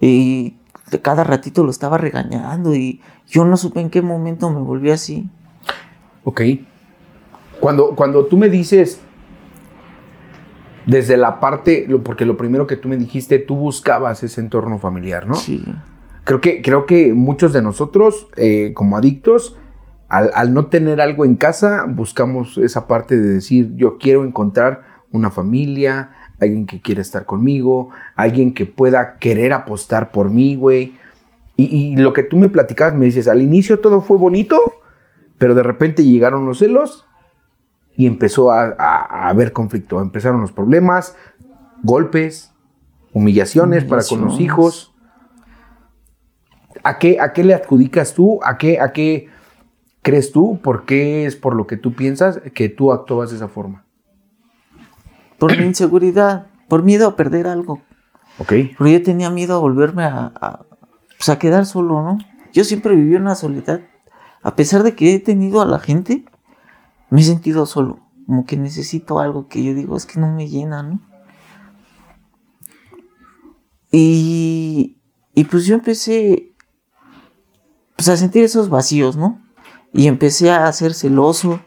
[0.00, 0.54] y
[1.02, 5.28] cada ratito lo estaba regañando y yo no supe en qué momento me volví así.
[6.22, 6.42] Ok.
[7.58, 9.00] Cuando, cuando tú me dices,
[10.86, 15.26] desde la parte, porque lo primero que tú me dijiste, tú buscabas ese entorno familiar,
[15.26, 15.34] ¿no?
[15.34, 15.64] Sí.
[16.24, 19.56] Creo que, creo que muchos de nosotros, eh, como adictos,
[20.08, 25.30] al, no tener algo en casa, buscamos esa parte de decir, yo quiero encontrar una
[25.30, 30.94] familia, alguien que quiera estar conmigo, alguien que pueda querer apostar por mí, güey.
[31.56, 34.60] Y, y, lo que tú me platicabas, me dices, al inicio todo fue bonito,
[35.38, 37.05] pero de repente llegaron los celos
[37.96, 40.00] y empezó a, haber conflicto.
[40.00, 41.16] Empezaron los problemas,
[41.82, 42.52] golpes,
[43.12, 44.94] humillaciones, para con los hijos.
[46.84, 48.38] ¿A qué, ¿A qué le adjudicas tú?
[48.44, 49.28] ¿A qué, ¿A qué
[50.02, 50.60] crees tú?
[50.62, 53.84] ¿Por qué es por lo que tú piensas que tú actúas de esa forma?
[55.38, 57.80] Por mi inseguridad, por miedo a perder algo.
[58.38, 58.52] Ok.
[58.76, 60.66] Porque yo tenía miedo a volverme a, a,
[61.16, 62.18] pues, a quedar solo, ¿no?
[62.52, 63.80] Yo siempre viví una soledad.
[64.42, 66.24] A pesar de que he tenido a la gente,
[67.10, 70.48] me he sentido solo, como que necesito algo que yo digo, es que no me
[70.48, 71.00] llena, ¿no?
[73.92, 74.98] Y,
[75.34, 76.52] y pues yo empecé
[77.96, 79.40] pues a sentir esos vacíos, ¿no?
[79.92, 81.60] Y empecé a ser celoso,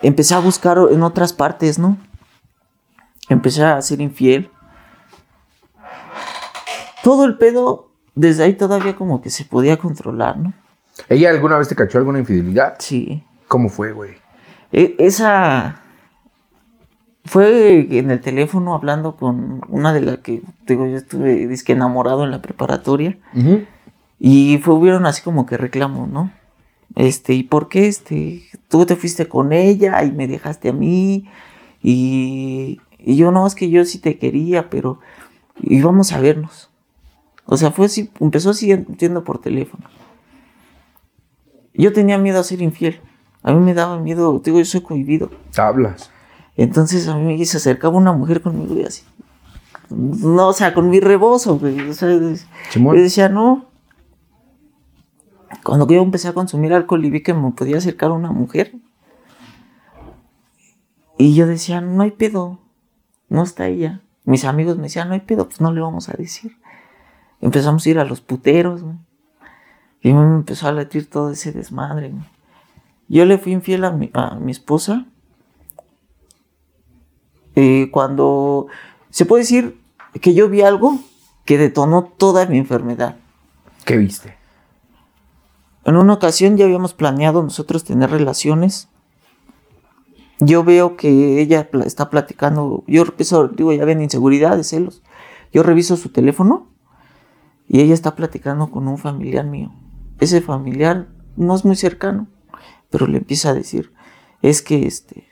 [0.00, 1.96] empecé a buscar en otras partes, ¿no?
[3.28, 4.50] Empecé a ser infiel.
[7.04, 10.52] Todo el pedo, desde ahí todavía como que se podía controlar, ¿no?
[11.08, 12.76] ¿Ella alguna vez te cachó alguna infidelidad?
[12.78, 13.24] Sí.
[13.52, 14.12] ¿Cómo fue, güey?
[14.72, 15.82] E, esa
[17.26, 22.24] fue en el teléfono hablando con una de las que, digo, yo estuve disque enamorado
[22.24, 23.18] en la preparatoria.
[24.18, 26.32] Y fue, hubieron así como que reclamos, ¿no?
[26.96, 31.28] este, ¿y por qué este, tú te fuiste con ella y me dejaste a mí?
[31.82, 34.98] Y, y yo no, es que yo sí te quería, pero
[35.60, 36.70] íbamos a vernos.
[37.44, 39.84] O sea, fue así, empezó así entiendo por teléfono.
[41.74, 42.98] Yo tenía miedo a ser infiel.
[43.42, 45.30] A mí me daba miedo, digo, yo soy cohibido.
[45.56, 46.10] Hablas.
[46.56, 49.04] Entonces a mí se acercaba una mujer conmigo y así.
[49.90, 51.80] No, o sea, con mi rebozo, güey.
[51.88, 53.66] O sea, yo decía, no.
[55.64, 58.72] Cuando yo empecé a consumir alcohol y vi que me podía acercar una mujer.
[61.18, 62.58] Y yo decía, no hay pedo.
[63.28, 64.00] No está ella.
[64.24, 66.56] Mis amigos me decían, no hay pedo, pues no le vamos a decir.
[67.40, 68.96] Empezamos a ir a los puteros, güey.
[70.00, 72.24] Y me empezó a latir todo ese desmadre, güey.
[73.12, 75.04] Yo le fui infiel a mi, a mi esposa.
[77.54, 78.68] Eh, cuando
[79.10, 79.78] se puede decir
[80.22, 80.98] que yo vi algo
[81.44, 83.18] que detonó toda mi enfermedad.
[83.84, 84.38] ¿Qué viste?
[85.84, 88.88] En una ocasión ya habíamos planeado nosotros tener relaciones.
[90.38, 95.02] Yo veo que ella está platicando, yo empiezo, digo, ya ven inseguridades, celos.
[95.52, 96.66] Yo reviso su teléfono
[97.68, 99.70] y ella está platicando con un familiar mío.
[100.18, 102.26] Ese familiar no es muy cercano,
[102.92, 103.92] pero le empieza a decir,
[104.42, 105.26] es que este,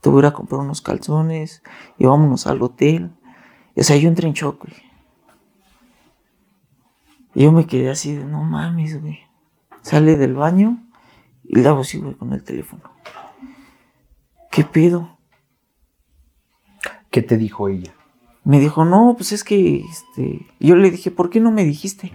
[0.00, 1.62] te voy a, ir a comprar unos calzones
[1.98, 3.10] y vámonos al hotel.
[3.76, 4.76] O sea, yo entré en shock, güey.
[7.34, 9.18] Y yo me quedé así de, no mames, güey.
[9.82, 10.78] Sale del baño
[11.44, 12.84] y le hago así, güey, con el teléfono.
[14.52, 15.18] ¿Qué pedo?
[17.10, 17.92] ¿Qué te dijo ella?
[18.44, 22.12] Me dijo, no, pues es que, este, yo le dije, ¿por qué no me dijiste?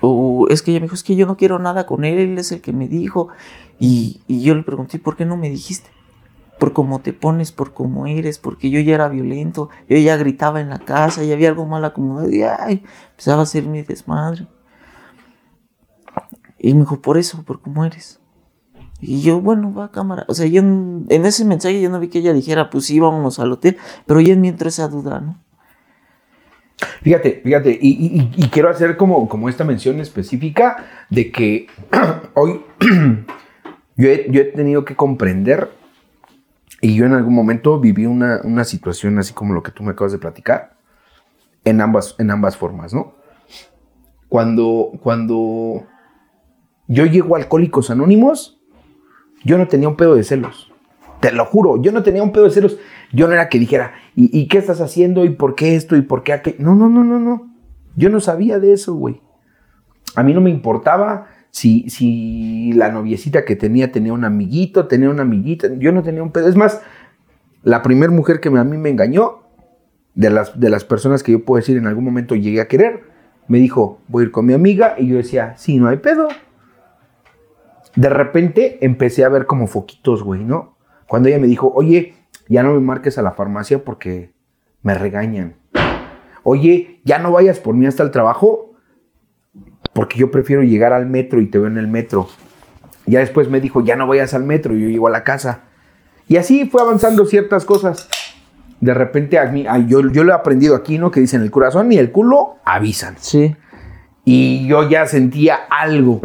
[0.00, 2.38] O es que ella me dijo, es que yo no quiero nada con él, él
[2.38, 3.28] es el que me dijo.
[3.78, 5.90] Y, y yo le pregunté, ¿por qué no me dijiste?
[6.58, 10.60] Por cómo te pones, por cómo eres, porque yo ya era violento, yo ya gritaba
[10.60, 14.46] en la casa, y había algo mal acomodado, y ay, empezaba a hacer mi desmadre.
[16.58, 18.20] Y me dijo, por eso, por cómo eres.
[19.00, 20.24] Y yo, bueno, va a cámara.
[20.28, 23.38] O sea, yo en, ese mensaje yo no vi que ella dijera, pues sí, vámonos
[23.38, 25.42] al hotel, pero ya en mí entró esa duda, ¿no?
[27.02, 31.68] Fíjate, fíjate, y, quiero hacer como, como esta mención específica de que
[32.34, 32.60] hoy
[33.96, 35.70] yo, he, tenido que comprender
[36.82, 39.92] y yo en algún momento viví una, una, situación así como lo que tú me
[39.92, 40.76] acabas de platicar,
[41.64, 43.14] en ambas, en ambas formas, ¿no?
[44.28, 45.86] Cuando, cuando
[46.88, 48.60] yo llego a Alcohólicos Anónimos,
[49.44, 50.72] yo no tenía un pedo de celos.
[51.20, 52.78] Te lo juro, yo no tenía un pedo de celos.
[53.12, 55.24] Yo no era que dijera, ¿y, qué estás haciendo?
[55.24, 55.96] ¿Y por qué esto?
[55.96, 56.56] ¿Y por qué aquello?
[56.58, 57.54] No, no, no, no, no.
[57.96, 59.20] Yo no sabía de eso, güey.
[60.14, 65.08] A mí no me importaba si, si la noviecita que tenía tenía un amiguito, tenía
[65.08, 65.68] una amiguita.
[65.78, 66.48] Yo no tenía un pedo.
[66.48, 66.82] Es más,
[67.62, 69.46] la primera mujer que a mí me engañó,
[70.16, 73.04] de las, de las personas que yo puedo decir en algún momento llegué a querer,
[73.48, 74.96] me dijo, voy a ir con mi amiga.
[74.98, 76.28] Y yo decía, sí, no hay pedo.
[77.94, 80.75] De repente empecé a ver como foquitos, güey, ¿no?
[81.06, 82.14] Cuando ella me dijo, oye,
[82.48, 84.32] ya no me marques a la farmacia porque
[84.82, 85.56] me regañan.
[86.42, 88.72] Oye, ya no vayas por mí hasta el trabajo
[89.92, 92.28] porque yo prefiero llegar al metro y te veo en el metro.
[93.06, 95.62] Ya después me dijo, ya no vayas al metro y yo llego a la casa.
[96.28, 98.08] Y así fue avanzando ciertas cosas.
[98.80, 101.10] De repente a mí, yo, yo lo he aprendido aquí, ¿no?
[101.10, 103.16] Que dicen el corazón y el culo avisan.
[103.18, 103.56] Sí.
[104.24, 106.20] Y yo ya sentía algo.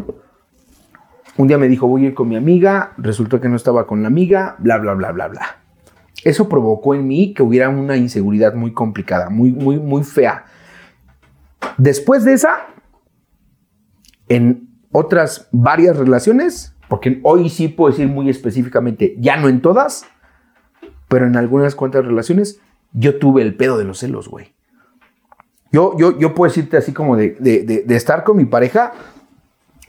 [1.41, 4.03] Un día me dijo, voy a ir con mi amiga, resultó que no estaba con
[4.03, 5.57] la amiga, bla, bla, bla, bla, bla.
[6.23, 10.45] Eso provocó en mí que hubiera una inseguridad muy complicada, muy, muy, muy fea.
[11.79, 12.67] Después de esa,
[14.29, 20.05] en otras varias relaciones, porque hoy sí puedo decir muy específicamente, ya no en todas,
[21.07, 22.61] pero en algunas cuantas relaciones,
[22.93, 24.53] yo tuve el pedo de los celos, güey.
[25.71, 28.91] Yo, yo, yo puedo decirte así como de, de estar con mi pareja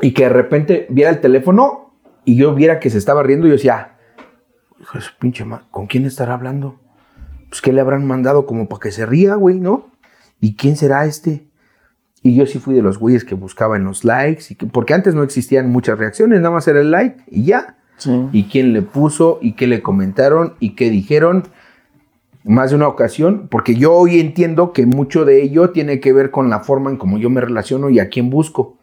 [0.00, 3.50] y que de repente viera el teléfono y yo viera que se estaba riendo y
[3.50, 3.96] yo decía,
[4.80, 6.80] hijo de su pinche madre, ¿con quién estará hablando?
[7.48, 9.90] Pues que le habrán mandado como para que se ría, güey, ¿no?
[10.40, 11.46] ¿Y quién será este?
[12.22, 15.14] Y yo sí fui de los güeyes que buscaba en los likes, y porque antes
[15.14, 17.76] no existían muchas reacciones, nada más era el like y ya.
[18.32, 21.44] Y quién le puso, y qué le comentaron, y qué dijeron.
[22.44, 26.32] Más de una ocasión, porque yo hoy entiendo que mucho de ello tiene que ver
[26.32, 28.76] con la forma en cómo yo me relaciono y a quién busco.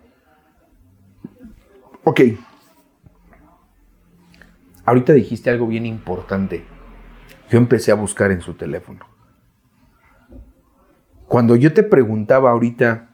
[2.10, 2.22] Ok.
[4.84, 6.66] Ahorita dijiste algo bien importante.
[7.52, 9.06] Yo empecé a buscar en su teléfono.
[11.28, 13.12] Cuando yo te preguntaba ahorita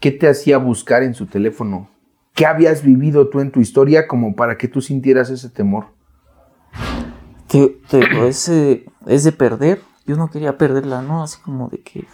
[0.00, 1.90] qué te hacía buscar en su teléfono,
[2.32, 5.88] qué habías vivido tú en tu historia como para que tú sintieras ese temor.
[7.48, 7.78] Te,
[8.26, 9.82] es, es de perder.
[10.06, 11.24] Yo no quería perderla, ¿no?
[11.24, 12.06] Así como de que...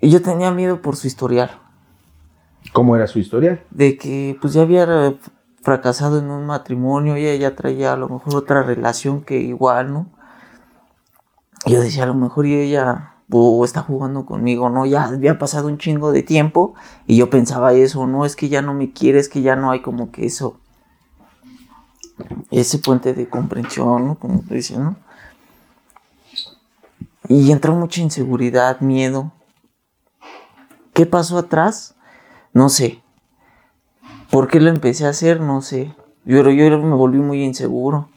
[0.00, 1.67] Y yo tenía miedo por su historial.
[2.78, 3.64] ¿Cómo era su historia?
[3.70, 5.16] De que pues ya había
[5.62, 10.06] fracasado en un matrimonio, ella ya traía a lo mejor otra relación que igual, ¿no?
[11.66, 14.86] Yo decía, a lo mejor ella o está jugando conmigo, ¿no?
[14.86, 18.62] Ya había pasado un chingo de tiempo y yo pensaba eso, no, es que ya
[18.62, 20.60] no me quiere, es que ya no hay como que eso,
[22.52, 24.14] ese puente de comprensión, ¿no?
[24.14, 24.96] Como dicen, ¿no?
[27.28, 29.32] Y entró mucha inseguridad, miedo.
[30.92, 31.96] ¿Qué pasó atrás?
[32.58, 33.00] No sé.
[34.32, 35.40] ¿Por qué lo empecé a hacer?
[35.40, 35.94] No sé.
[36.24, 38.08] Yo, yo me volví muy inseguro.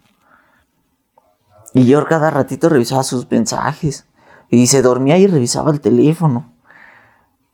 [1.76, 4.08] Y yo cada ratito revisaba sus mensajes.
[4.50, 6.52] Y se dormía y revisaba el teléfono.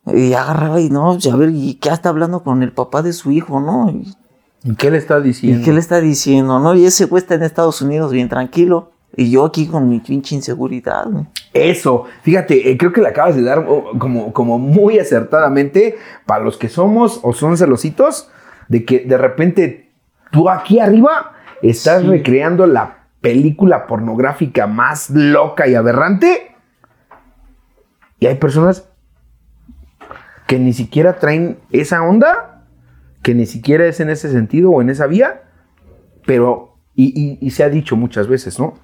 [0.05, 3.31] Y agarraba y no, a ver, ¿y qué está hablando con el papá de su
[3.31, 3.91] hijo, no?
[3.91, 5.59] Y, qué le está diciendo?
[5.59, 6.73] ¿Y qué le está diciendo, no?
[6.73, 8.93] Y ese güey está en Estados Unidos bien tranquilo.
[9.17, 11.07] Y yo aquí con mi pinche inseguridad.
[11.53, 16.43] Eso, fíjate, eh, creo que le acabas de dar oh, como, como muy acertadamente para
[16.43, 18.29] los que somos o son celositos,
[18.69, 19.91] de que de repente
[20.31, 26.53] tú aquí arriba estás recreando la película pornográfica más loca y aberrante
[28.19, 28.89] y hay personas
[30.47, 32.65] que ni siquiera traen esa onda,
[33.21, 35.43] que ni siquiera es en ese sentido o en esa vía,
[36.25, 38.75] pero, y, se ha dicho muchas veces, ¿no?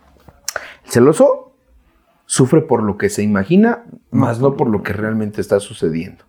[0.85, 1.53] El celoso
[2.25, 6.25] sufre por lo que se imagina, más no por lo que realmente está sucediendo.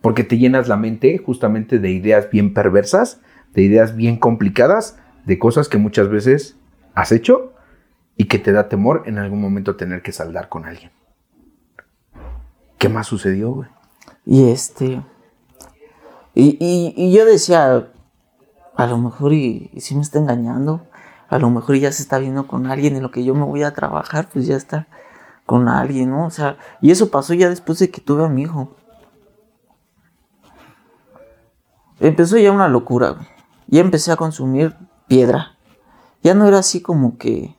[0.00, 3.20] Porque te llenas la mente justamente de ideas bien perversas,
[3.54, 6.56] de ideas bien complicadas, de cosas que muchas veces
[6.94, 7.52] has hecho
[8.16, 10.90] y que te da temor en algún momento tener que saldar con alguien.
[12.78, 13.68] ¿Qué más sucedió, güey?
[14.26, 15.02] Y este.
[16.34, 17.88] Y, yo decía,
[18.76, 20.86] a lo mejor y, si me está engañando,
[21.32, 23.62] a lo mejor ya se está viendo con alguien en lo que yo me voy
[23.62, 24.86] a trabajar, pues ya está
[25.46, 26.26] con alguien, ¿no?
[26.26, 28.76] O sea, y eso pasó ya después de que tuve a mi hijo.
[32.00, 33.16] Empezó ya una locura,
[33.66, 34.76] Ya empecé a consumir
[35.08, 35.56] piedra.
[36.22, 37.56] Ya no era así como que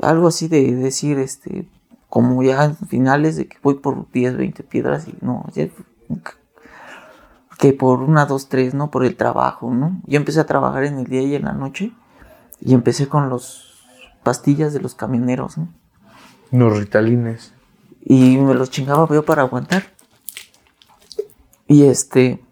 [0.00, 1.68] algo así de decir, este,
[2.08, 5.44] como ya en finales de que voy por 10, 20 piedras y no,
[7.58, 8.92] que por una, dos, tres, ¿no?
[8.92, 10.00] Por el trabajo, ¿no?
[10.06, 11.92] Yo empecé a trabajar en el día y en la noche
[12.64, 13.84] y empecé con los
[14.22, 15.68] pastillas de los camioneros, ¿no?
[16.50, 17.52] Los ritalines.
[18.02, 19.84] Y me los chingaba yo para aguantar.
[21.66, 22.42] Y este...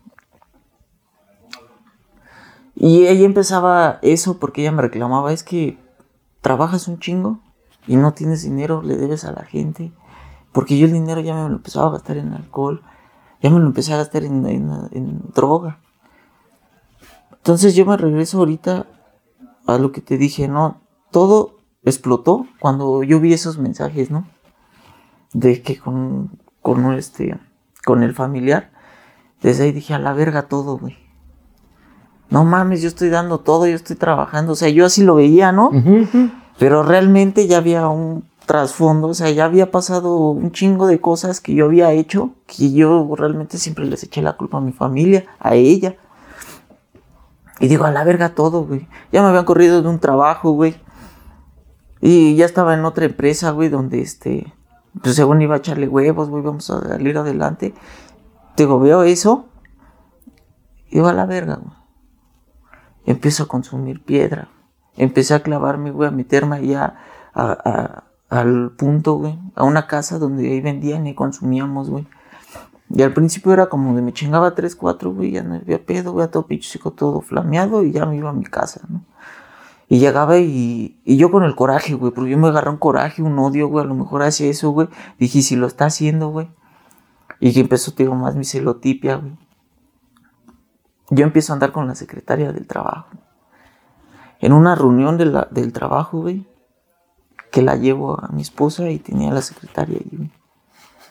[2.74, 5.78] Y ella empezaba eso porque ella me reclamaba, es que
[6.40, 7.40] trabajas un chingo
[7.86, 9.92] y no tienes dinero, le debes a la gente.
[10.52, 12.82] Porque yo el dinero ya me lo empezaba a gastar en alcohol,
[13.40, 15.78] ya me lo empecé a gastar en, droga.
[17.32, 18.86] Entonces yo me regreso ahorita
[19.66, 20.80] a lo que te dije, ¿no?
[21.10, 24.26] Todo explotó cuando yo vi esos mensajes, ¿no?
[25.32, 27.38] De que con, con este,
[27.84, 28.70] con el familiar,
[29.40, 30.96] desde ahí dije, a la verga todo, güey.
[32.30, 34.52] No mames, yo estoy dando todo, yo estoy trabajando.
[34.52, 35.70] O sea, yo así lo veía, ¿no?
[36.58, 41.40] Pero realmente ya había un trasfondo, o sea, ya había pasado un chingo de cosas
[41.40, 45.24] que yo había hecho, que yo realmente siempre les eché la culpa a mi familia,
[45.38, 45.96] a ella.
[47.62, 48.86] Y digo, a la verga todo, güey.
[49.10, 50.76] Ya me habían corrido de un trabajo, güey.
[52.02, 54.52] Y ya estaba en otra empresa, güey, donde este,
[55.00, 57.72] pues según iba a echarle huevos, güey, vamos a salir adelante.
[58.56, 59.48] Digo, veo eso.
[60.90, 61.76] Y digo, a la verga, güey.
[63.06, 64.48] empiezo a consumir piedra
[64.96, 66.96] empecé a clavarme, güey, a meterme allá
[68.28, 72.06] al punto, güey, a una casa donde ahí vendían y consumíamos, güey.
[72.90, 76.12] Y al principio era como de me chingaba 3, 4, güey, ya no había pedo,
[76.12, 79.02] güey, todo pichico, todo flameado y ya me iba a mi casa, ¿no?
[79.88, 83.22] Y llegaba y, y yo con el coraje, güey, porque yo me agarré un coraje,
[83.22, 84.88] un odio, güey, a lo mejor hacía eso, güey.
[85.18, 86.50] Dije, si lo está haciendo, güey.
[87.40, 89.36] Y que empezó, te digo, más mi celotipia, güey.
[91.10, 93.08] Yo empiezo a andar con la secretaria del trabajo
[94.42, 96.46] en una reunión del trabajo, güey,
[97.52, 100.30] que la llevo a mi esposa y tenía a la secretaria ahí, güey.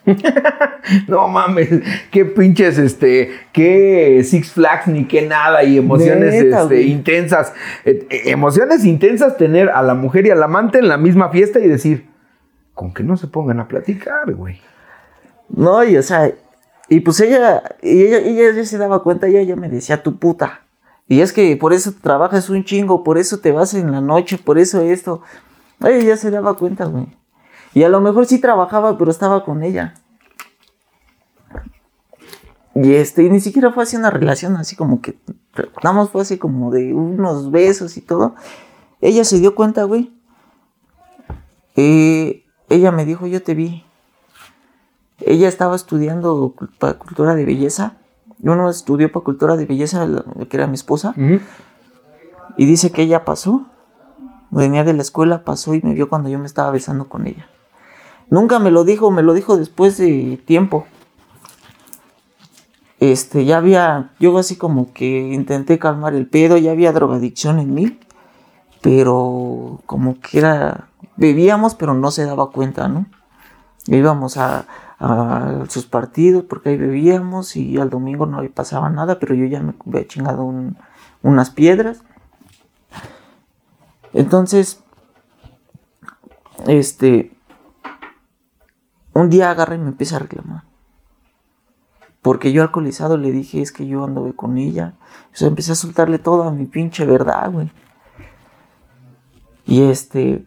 [1.08, 1.70] no mames,
[2.10, 7.54] qué pinches, este, qué Six Flags ni qué nada y emociones este, intensas.
[7.86, 11.60] Eh, eh, emociones intensas tener a la mujer y al amante en la misma fiesta
[11.60, 12.10] y decir,
[12.74, 14.60] con que no se pongan a platicar, güey.
[15.50, 16.32] No, y o sea,
[16.90, 20.18] y pues ella, y ella, ella ya se daba cuenta, ella, ella me decía, tu
[20.18, 20.62] puta.
[21.08, 24.38] Y es que por eso trabajas un chingo, por eso te vas en la noche,
[24.38, 25.22] por eso esto.
[25.82, 27.08] Ella ya se daba cuenta, güey.
[27.74, 29.94] Y a lo mejor sí trabajaba, pero estaba con ella.
[32.74, 35.18] Y este, y ni siquiera fue así una relación así como que,
[35.84, 38.36] nada fue así como de unos besos y todo.
[39.02, 40.14] Ella se dio cuenta, güey.
[41.76, 43.84] Eh, ella me dijo, yo te vi.
[45.20, 46.56] Ella estaba estudiando
[46.98, 47.98] cultura de belleza
[48.40, 50.08] Uno estudió para cultura de belleza,
[50.50, 51.14] que era mi esposa,
[52.58, 53.68] y dice que ella pasó.
[54.50, 57.48] Venía de la escuela, pasó y me vio cuando yo me estaba besando con ella.
[58.32, 60.88] Nunca me lo dijo, me lo dijo después de tiempo.
[63.00, 67.74] Este, ya había, yo así como que intenté calmar el pedo, ya había drogadicción en
[67.74, 68.00] mí,
[68.82, 73.06] pero como que era, bebíamos, pero no se daba cuenta, ¿no?
[73.88, 74.66] Íbamos a,
[75.00, 79.62] a sus partidos porque ahí bebíamos y al domingo no pasaba nada, pero yo ya
[79.62, 80.78] me había chingado un-
[81.24, 82.04] unas piedras.
[84.14, 84.80] Entonces,
[86.68, 87.32] este,
[89.14, 90.64] un día agarra y me empieza a reclamar.
[92.22, 94.94] Porque yo alcoholizado le dije, es que yo anduve con ella.
[95.34, 97.72] O sea, empecé a soltarle toda mi pinche verdad, güey.
[99.66, 100.46] Y este,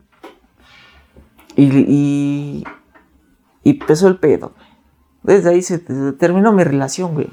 [1.57, 2.65] y, y,
[3.63, 5.37] y empezó el pedo, güey.
[5.37, 7.29] Desde ahí se te- terminó mi relación, güey.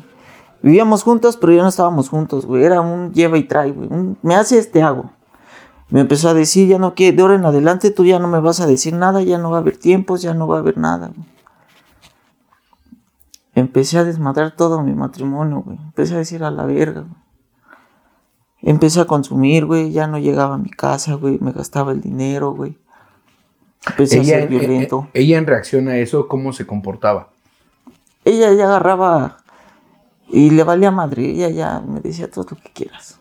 [0.64, 2.64] Vivíamos juntos, pero ya no estábamos juntos, güey.
[2.64, 3.90] Era un lleva y trae, güey.
[3.92, 5.12] Un, me haces, te hago.
[5.92, 8.40] Me empezó a decir, ya no quiere, de ahora en adelante tú ya no me
[8.40, 10.78] vas a decir nada, ya no va a haber tiempos, ya no va a haber
[10.78, 11.28] nada, güey.
[13.54, 15.78] Empecé a desmadrar todo mi matrimonio, güey.
[15.78, 17.22] Empecé a decir a la verga, güey.
[18.62, 19.92] Empecé a consumir, güey.
[19.92, 21.38] Ya no llegaba a mi casa, güey.
[21.42, 22.78] Me gastaba el dinero, güey.
[23.86, 25.08] Empecé a ser eh, violento.
[25.14, 27.30] eh, ella en reacción a eso, ¿cómo se comportaba?
[28.24, 29.38] ella ya agarraba
[30.30, 31.32] y le valía madre.
[31.32, 33.20] Ella ya me decía todo lo que quieras.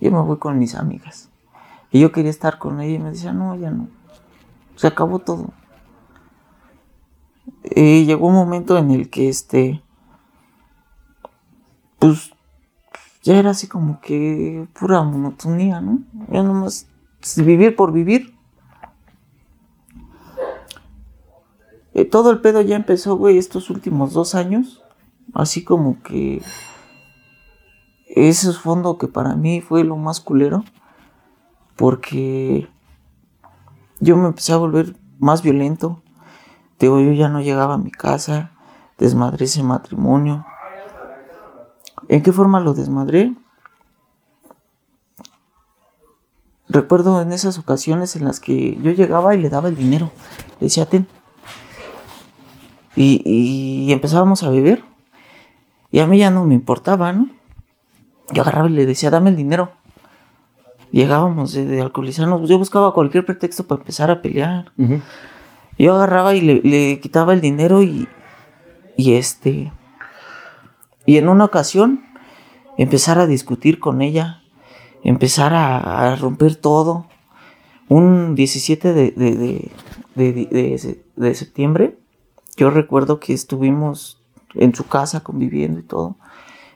[0.00, 1.30] Yo me voy con mis amigas.
[1.94, 3.86] Y yo quería estar con ella y me decía, no, ya no.
[4.74, 5.52] Se acabó todo.
[7.62, 9.80] Y llegó un momento en el que este.
[12.00, 12.32] Pues.
[13.22, 16.00] Ya era así como que pura monotonía, ¿no?
[16.32, 16.88] Ya nomás
[17.36, 18.36] vivir por vivir.
[21.92, 24.82] Eh, todo el pedo ya empezó, güey, estos últimos dos años.
[25.32, 26.42] Así como que.
[28.08, 30.64] Ese es fondo que para mí fue lo más culero.
[31.76, 32.68] Porque.
[34.00, 36.02] Yo me empecé a volver más violento.
[36.78, 38.52] Digo, yo ya no llegaba a mi casa.
[38.98, 40.44] Desmadré ese matrimonio.
[42.08, 43.34] ¿En qué forma lo desmadré?
[46.68, 50.10] Recuerdo en esas ocasiones en las que yo llegaba y le daba el dinero.
[50.60, 51.06] Le decía, ten.
[52.96, 54.84] Y, y empezábamos a beber.
[55.90, 57.28] Y a mí ya no me importaba, ¿no?
[58.32, 59.72] Yo agarraba y le decía, dame el dinero.
[60.94, 62.48] Llegábamos de, de alcoholizarnos.
[62.48, 64.72] Yo buscaba cualquier pretexto para empezar a pelear.
[65.76, 68.06] Yo agarraba y le, le quitaba el dinero y,
[68.96, 69.72] y este.
[71.04, 72.04] Y en una ocasión
[72.78, 74.42] empezar a discutir con ella,
[75.02, 77.06] empezar a, a romper todo.
[77.88, 79.70] Un 17 de, de, de,
[80.14, 81.98] de- de- de septiembre,
[82.56, 84.22] yo recuerdo que estuvimos
[84.54, 86.16] en su casa conviviendo y todo.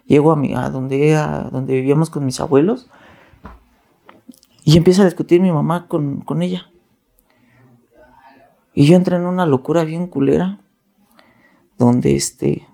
[0.07, 2.89] Llego a, mi, a, donde, a donde vivíamos con mis abuelos
[4.69, 6.71] y empieza a discutir mi mamá con, con ella.
[8.75, 10.61] Y yo entré en una locura bien culera,
[11.79, 12.69] donde este,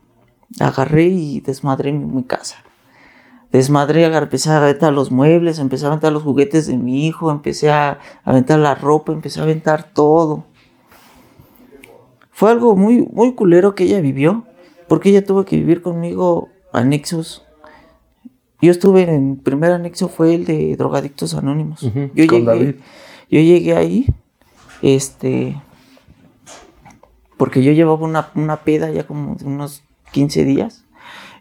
[0.59, 2.57] agarré y desmadré mi, mi casa.
[3.53, 7.31] Desmadré, agar- empecé a aventar los muebles, empecé a aventar los juguetes de mi hijo,
[7.31, 10.47] empecé a aventar la ropa, empecé a aventar todo.
[12.33, 14.49] Fue algo muy, muy culero que ella vivió,
[14.89, 17.44] porque ella tuvo que vivir conmigo anexos.
[18.61, 21.81] Yo estuve en el primer anexo, fue el de drogadictos anónimos.
[21.81, 22.75] Yo, llegué, David.
[23.31, 24.07] yo llegué ahí,
[24.81, 25.61] este,
[27.37, 29.83] porque yo llevaba una, una peda ya como de unos
[30.13, 30.85] 15 días.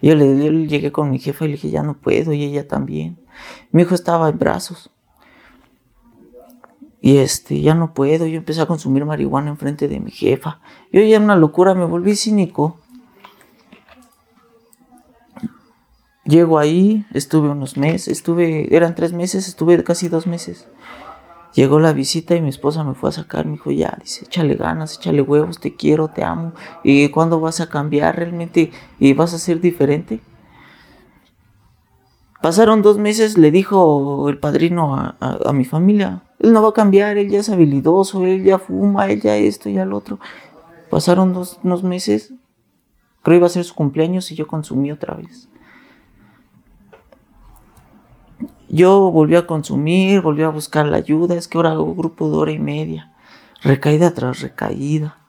[0.01, 2.67] Yo, le, yo llegué con mi jefa y le dije, ya no puedo, y ella
[2.67, 3.17] también.
[3.71, 4.89] Mi hijo estaba en brazos.
[6.99, 10.61] Y este, ya no puedo, yo empecé a consumir marihuana enfrente de mi jefa.
[10.91, 12.79] Yo ya en una locura, me volví cínico.
[16.25, 20.67] Llego ahí, estuve unos meses, estuve, eran tres meses, estuve casi dos meses.
[21.53, 24.55] Llegó la visita y mi esposa me fue a sacar, me dijo, ya, dice, échale
[24.55, 26.53] ganas, échale huevos, te quiero, te amo.
[26.83, 30.21] ¿Y cuándo vas a cambiar realmente y vas a ser diferente?
[32.41, 36.69] Pasaron dos meses, le dijo el padrino a, a- a mi familia, él no va
[36.69, 40.19] a cambiar, él ya es habilidoso, él ya fuma, él ya esto, ya lo otro.
[40.89, 42.33] Pasaron dos, unos meses,
[43.21, 45.47] creo iba a ser su cumpleaños y yo consumí otra vez.
[48.73, 52.37] Yo volví a consumir, volví a buscar la ayuda, es que ahora hago grupo de
[52.37, 53.13] hora y media,
[53.61, 55.19] recaída tras recaída.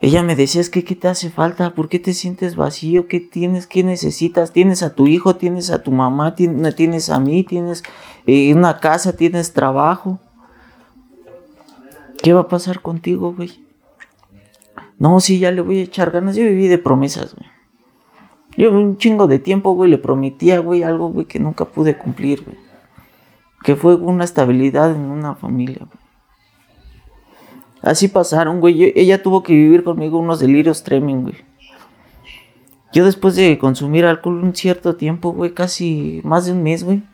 [0.00, 1.74] Ella me decía, es que ¿qué te hace falta?
[1.74, 3.06] ¿Por qué te sientes vacío?
[3.06, 3.66] ¿Qué tienes?
[3.66, 4.52] ¿Qué necesitas?
[4.52, 7.82] Tienes a tu hijo, tienes a tu mamá, tienes a mí, tienes
[8.26, 10.18] eh, una casa, tienes trabajo.
[12.22, 13.62] ¿Qué va a pasar contigo, güey?
[14.98, 16.34] No, sí, ya le voy a echar ganas.
[16.34, 17.57] Yo viví de promesas, güey.
[18.58, 22.42] Yo un chingo de tiempo, güey, le prometía, güey, algo, güey, que nunca pude cumplir,
[22.44, 22.56] güey.
[23.62, 26.08] Que fue una estabilidad en una familia, güey.
[27.82, 28.92] Así pasaron, güey.
[28.96, 31.44] ella tuvo que vivir conmigo unos delirios tremendo, güey.
[32.92, 37.04] Yo después de consumir alcohol un cierto tiempo, güey, casi más de un mes, güey,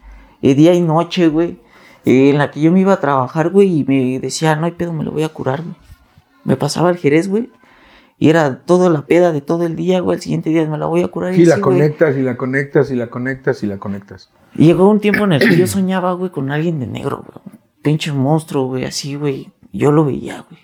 [0.40, 1.58] día y noche, güey,
[2.06, 4.72] eh, en la que yo me iba a trabajar, güey, y me decía, no hay
[4.72, 5.76] pedo, me lo voy a curar, güey.
[6.44, 7.50] Me pasaba el jerez, güey,
[8.18, 10.86] y era toda la peda de todo el día, güey, el siguiente día me la
[10.86, 11.34] voy a curar.
[11.34, 14.30] Y, la conectas, y la conectas, y la conectas, y la conectas.
[14.54, 17.58] Y llegó un tiempo en el que yo soñaba, güey, con alguien de negro, güey.
[17.82, 19.52] Pinche monstruo, güey, así, güey.
[19.72, 20.60] Yo lo veía, güey.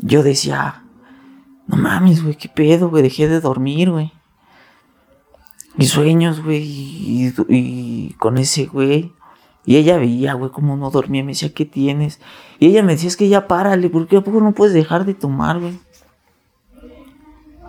[0.00, 0.82] Yo decía,
[1.66, 4.12] no mames, güey, qué pedo, güey, dejé de dormir, güey.
[5.76, 9.12] Mis sueños, güey, y, con ese güey.
[9.66, 11.24] Y ella veía, güey, cómo no dormía.
[11.24, 12.20] Me decía, ¿qué tienes?
[12.58, 15.14] Y ella me decía, es que ya párale, porque a poco no puedes dejar de
[15.14, 15.78] tomar, güey?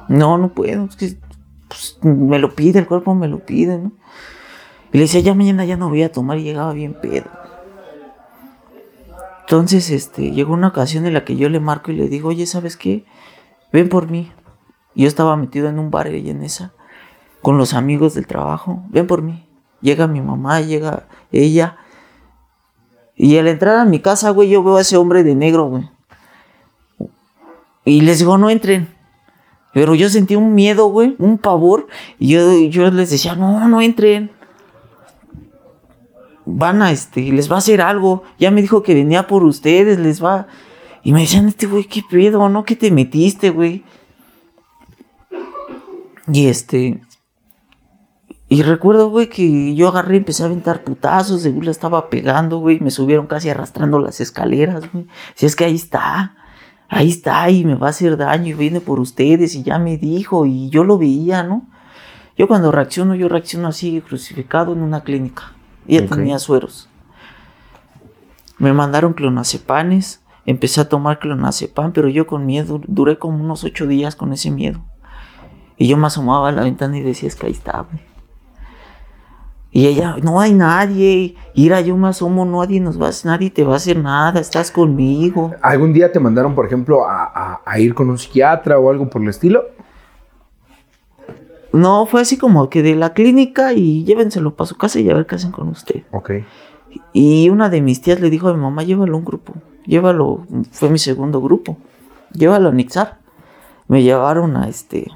[0.07, 1.17] No, no puedo, es que
[1.67, 3.91] pues, me lo pide, el cuerpo me lo pide, ¿no?
[4.91, 7.25] Y le decía, ya mañana ya no voy a tomar y llegaba bien pedo.
[9.41, 12.45] Entonces, este, llegó una ocasión en la que yo le marco y le digo, oye,
[12.45, 13.05] ¿sabes qué?
[13.75, 14.31] ven por mí.
[14.95, 16.73] Yo estaba metido en un bar ahí en esa,
[17.41, 19.45] con los amigos del trabajo, ven por mí.
[19.81, 21.77] Llega mi mamá, llega ella.
[23.15, 25.89] Y al entrar a mi casa, güey, yo veo a ese hombre de negro, güey.
[27.85, 28.89] Y les digo, no entren.
[29.73, 31.87] Pero yo sentí un miedo, güey, un pavor.
[32.19, 34.31] Y yo, yo les decía, no, no entren.
[36.45, 38.23] Van a, este, les va a hacer algo.
[38.39, 40.47] Ya me dijo que venía por ustedes, les va.
[41.03, 42.49] Y me decían, este güey, ¿qué pedo?
[42.49, 42.65] ¿No?
[42.65, 43.83] ¿Qué te metiste, güey?
[46.31, 47.01] Y este.
[48.55, 52.59] Y recuerdo, güey, que yo agarré y empecé a aventar putazos, según le estaba pegando,
[52.59, 52.79] güey.
[52.79, 55.07] Me subieron casi arrastrando las escaleras, güey.
[55.33, 56.37] Si es que ahí está,
[56.87, 59.97] ahí está, y me va a hacer daño, y viene por ustedes, y ya me
[59.97, 61.67] dijo, y yo lo veía, ¿no?
[62.37, 65.51] Yo cuando reacciono, yo reacciono así, crucificado en una clínica.
[65.85, 66.87] Y él tenía sueros.
[68.57, 73.85] Me mandaron clonacepanes Empecé a tomar clonazepam, pero yo con miedo, duré como unos ocho
[73.85, 74.79] días con ese miedo.
[75.75, 78.14] Y yo me asomaba a la ventana y decía, es que ahí está, güey.
[79.75, 81.35] Y ella, no hay nadie.
[81.53, 85.51] Ira, yo me asomo, nadie nos va, nadie te va a hacer nada, estás conmigo.
[85.61, 89.21] ¿Algún día te mandaron, por ejemplo, a, a ir con un psiquiatra o algo por
[89.21, 89.65] el estilo?
[91.73, 95.13] No, fue así como que de la clínica y llévenselo para su casa y a
[95.13, 96.03] ver qué hacen con usted.
[96.11, 96.31] Ok.
[97.11, 99.53] Y una de mis tías le dijo a mi mamá, llévalo a un grupo
[99.85, 101.77] llévalo, fue mi segundo grupo,
[102.31, 103.19] llévalo a Nixar.
[103.87, 105.11] Me llevaron a este,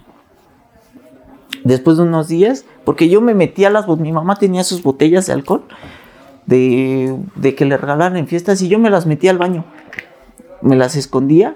[1.63, 5.27] después de unos días, porque yo me metía a las, mi mamá tenía sus botellas
[5.27, 5.63] de alcohol,
[6.45, 9.65] de, de que le regalaran en fiestas, y yo me las metía al baño,
[10.61, 11.55] me las escondía,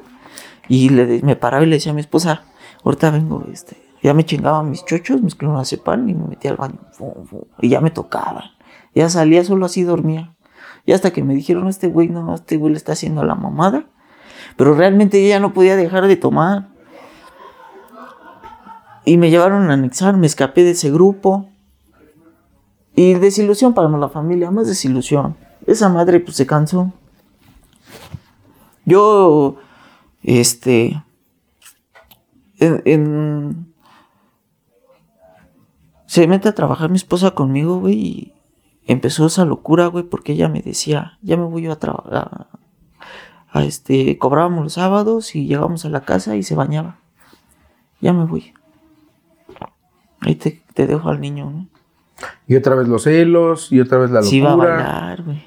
[0.68, 2.44] y le, me paraba y le decía a mi esposa,
[2.84, 6.80] ahorita vengo, este, ya me chingaban mis chochos, mis clonazepam, y me metía al baño,
[7.60, 8.44] y ya me tocaban,
[8.94, 10.34] ya salía, solo así dormía.
[10.86, 13.86] Y hasta que me dijeron, este güey, no, este güey le está haciendo la mamada.
[14.58, 16.73] Pero realmente yo ya no podía dejar de tomar.
[19.06, 21.50] Y me llevaron a anexar, me escapé de ese grupo.
[22.96, 25.36] Y desilusión para la familia, más desilusión.
[25.66, 26.92] Esa madre pues se cansó.
[28.86, 29.58] Yo,
[30.22, 31.02] este,
[36.06, 38.34] se mete a trabajar mi esposa conmigo, güey, y
[38.86, 42.48] empezó esa locura, güey, porque ella me decía, ya me voy a trabajar.
[43.50, 47.00] A este, cobrábamos los sábados y llegábamos a la casa y se bañaba.
[48.02, 48.54] Ya me voy.
[50.26, 51.68] Ahí te, dejo al niño, ¿no?
[52.48, 54.30] Y otra vez los celos, y otra vez la locura.
[54.30, 55.44] Sí, iba a bailar, güey.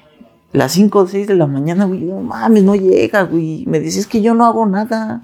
[0.53, 3.65] Las 5 o 6 de la mañana, güey, no mames, no llega, güey.
[3.67, 5.21] Me decía, es que yo no hago nada.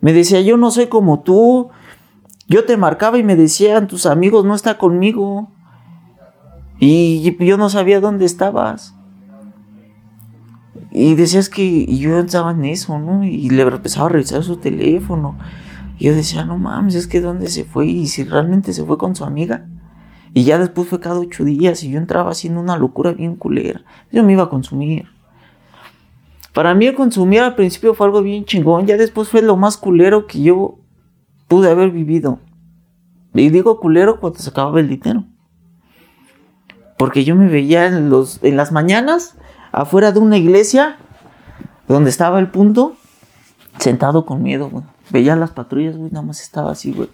[0.00, 1.70] Me decía, yo no soy como tú.
[2.46, 5.50] Yo te marcaba y me decían, tus amigos no está conmigo.
[6.78, 8.94] Y yo no sabía dónde estabas.
[10.90, 13.24] Y decías que yo estaba en eso, ¿no?
[13.24, 15.36] Y le empezaba a revisar su teléfono.
[15.98, 18.98] Y yo decía, no mames, es que dónde se fue y si realmente se fue
[18.98, 19.66] con su amiga.
[20.32, 23.82] Y ya después fue cada ocho días y yo entraba haciendo una locura bien culera.
[24.12, 25.06] Yo me iba a consumir.
[26.54, 29.76] Para mí el consumir al principio fue algo bien chingón, ya después fue lo más
[29.76, 30.78] culero que yo
[31.48, 32.38] pude haber vivido.
[33.34, 35.24] Y digo culero cuando se acababa el dinero.
[36.96, 39.36] Porque yo me veía en, los, en las mañanas
[39.72, 40.98] afuera de una iglesia
[41.86, 42.96] donde estaba el punto,
[43.78, 44.84] sentado con miedo, güey.
[45.10, 47.08] Veía las patrullas, güey, nada más estaba así, güey.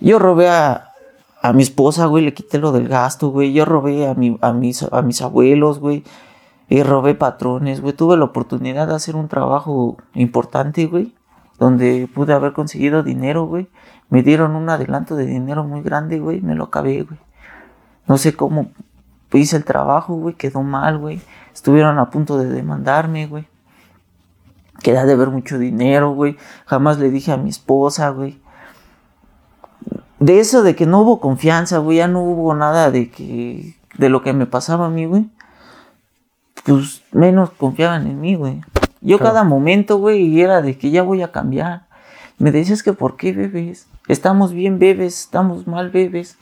[0.00, 0.90] Yo robé a,
[1.42, 3.52] a mi esposa, güey, le quité lo del gasto, güey.
[3.52, 6.04] Yo robé a, mi, a, mis, a mis abuelos, güey.
[6.68, 7.92] Y robé patrones, güey.
[7.92, 11.14] Tuve la oportunidad de hacer un trabajo importante, güey.
[11.58, 13.68] donde pude haber conseguido dinero, güey.
[14.08, 16.40] Me dieron un adelanto de dinero muy grande, güey.
[16.40, 17.18] Me lo acabé, güey.
[18.06, 18.70] No sé cómo
[19.32, 20.34] hice el trabajo, güey.
[20.34, 21.20] Quedó mal, güey.
[21.52, 23.46] Estuvieron a punto de demandarme, güey.
[24.82, 26.36] Queda de ver mucho dinero, güey.
[26.66, 28.40] Jamás le dije a mi esposa, güey.
[30.18, 31.98] De eso de que no hubo confianza, güey.
[31.98, 33.76] Ya no hubo nada de que.
[33.96, 35.28] de lo que me pasaba a mí, güey.
[36.64, 38.60] Pues menos confiaban en mí, güey.
[39.00, 41.86] Yo cada momento, güey, era de que ya voy a cambiar.
[42.38, 43.88] Me decías que por qué bebes.
[44.08, 46.38] Estamos bien bebes, estamos mal bebes.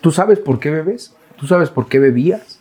[0.00, 1.14] ¿Tú sabes por qué bebes?
[1.36, 2.60] ¿Tú sabes por qué bebías?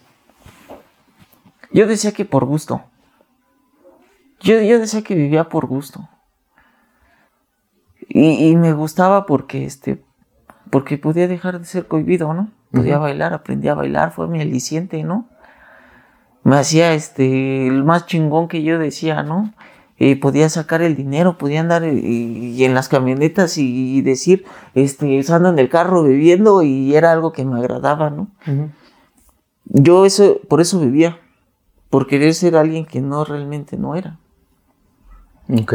[1.72, 2.84] Yo decía que por gusto.
[4.42, 6.08] Yo, yo decía que vivía por gusto.
[8.08, 10.02] Y, me gustaba porque, este,
[10.70, 12.52] porque podía dejar de ser cohibido, ¿no?
[12.72, 15.28] Podía bailar, aprendí a bailar, fue mi aliciente, ¿no?
[16.44, 19.54] Me hacía, este, el más chingón que yo decía, ¿no?
[19.98, 25.20] Eh, podía sacar el dinero, podía andar eh, y, en las camionetas y, decir, este,
[25.20, 28.28] usando en el carro bebiendo y era algo que me agradaba, ¿no?
[29.66, 31.20] Yo eso, por eso vivía,
[31.90, 34.20] por querer ser alguien que no realmente no era.
[35.50, 35.74] Ok.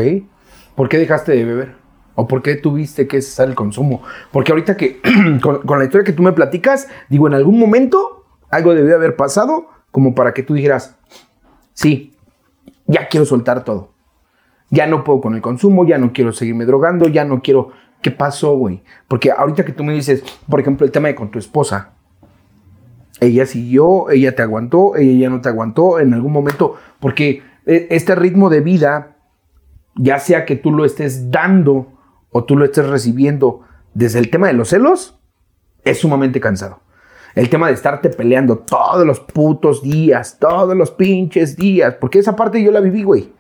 [0.75, 1.75] ¿Por qué dejaste de beber?
[2.15, 4.03] ¿O por qué tuviste que cesar el consumo?
[4.33, 5.01] Porque ahorita que,
[5.43, 9.69] con, la historia que tú me platicas, digo, en algún momento algo debió haber pasado
[9.91, 10.97] como para que tú dijeras,
[11.73, 12.15] sí,
[12.87, 13.93] ya quiero soltar todo.
[14.71, 17.71] Ya no puedo con el consumo, ya no quiero seguirme drogando, ya no quiero...
[18.03, 18.83] ¿Qué pasó, güey?
[19.09, 21.93] Porque ahorita que tú me dices, por ejemplo, el tema de con tu esposa,
[23.21, 27.89] ella siguió, ella te aguantó, ella ya no te aguantó en algún momento, porque eh,
[27.91, 29.17] este ritmo de vida
[30.03, 31.93] ya sea que tú lo estés dando
[32.31, 33.61] o tú lo estés recibiendo
[33.93, 35.21] desde el tema de los celos,
[35.85, 36.81] es sumamente cansado.
[37.35, 42.35] El tema de estarte peleando todos los putos días, todos los pinches días, porque esa
[42.35, 43.33] parte yo la viví, güey.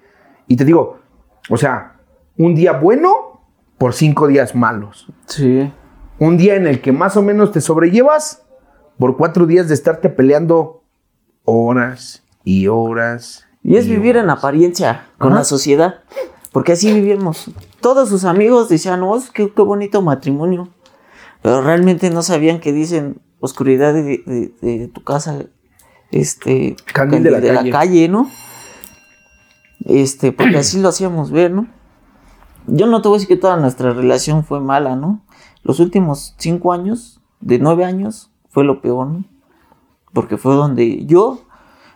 [0.48, 0.98] Y te digo,
[1.48, 1.96] o sea,
[2.36, 3.40] un día bueno
[3.78, 5.10] por cinco días malos.
[5.26, 5.72] Sí.
[6.18, 8.44] Un día en el que más o menos te sobrellevas
[8.98, 10.82] por cuatro días de estarte peleando
[11.44, 13.46] horas y horas.
[13.62, 16.00] Y es vivir en apariencia con la sociedad.
[16.52, 17.50] Porque así vivimos.
[17.80, 20.68] Todos sus amigos decían, oh, qué, bonito matrimonio.
[21.42, 25.44] Pero realmente no sabían que dicen oscuridad de, tu casa,
[26.10, 28.08] este, candil de, la, calle.
[28.08, 28.30] ¿no?
[29.84, 31.68] Este, porque así lo hacíamos ver, ¿no?
[32.66, 35.24] Yo no te voy a decir que toda nuestra relación fue mala, ¿no?
[35.62, 39.24] Los últimos cinco años, de nueve años, fue lo peor, ¿no?
[40.12, 41.40] Porque fue donde yo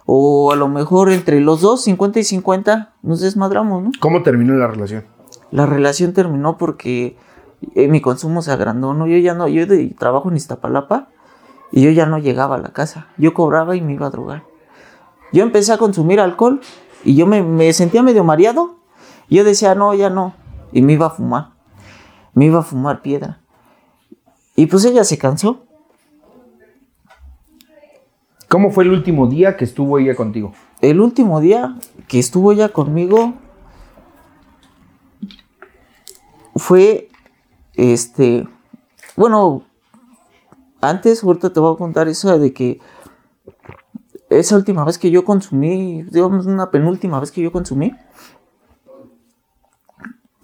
[0.06, 3.90] o a lo mejor entre los dos, 50 y 50, nos desmadramos, ¿no?
[4.00, 5.04] ¿Cómo terminó la relación?
[5.50, 7.16] La relación terminó porque
[7.74, 9.06] eh, mi consumo se agrandó, ¿no?
[9.06, 9.66] Yo ya no, yo
[9.98, 11.08] trabajo en Iztapalapa
[11.72, 13.08] y yo ya no llegaba a la casa.
[13.16, 14.44] Yo cobraba y me iba a drogar.
[15.32, 16.60] Yo empecé a consumir alcohol
[17.04, 18.76] y yo me, me sentía medio mareado.
[19.28, 20.34] Yo decía, no, ya no.
[20.72, 21.50] Y me iba a fumar.
[22.34, 23.40] Me iba a fumar piedra.
[24.56, 25.63] Y pues ella se cansó.
[28.54, 30.52] ¿Cómo fue el último día que estuvo ella contigo?
[30.80, 31.74] El último día
[32.06, 33.34] que estuvo ella conmigo
[36.54, 37.08] fue,
[37.72, 38.46] este,
[39.16, 39.64] bueno,
[40.80, 42.80] antes, ahorita te voy a contar eso de que
[44.30, 47.92] esa última vez que yo consumí, digamos una penúltima vez que yo consumí,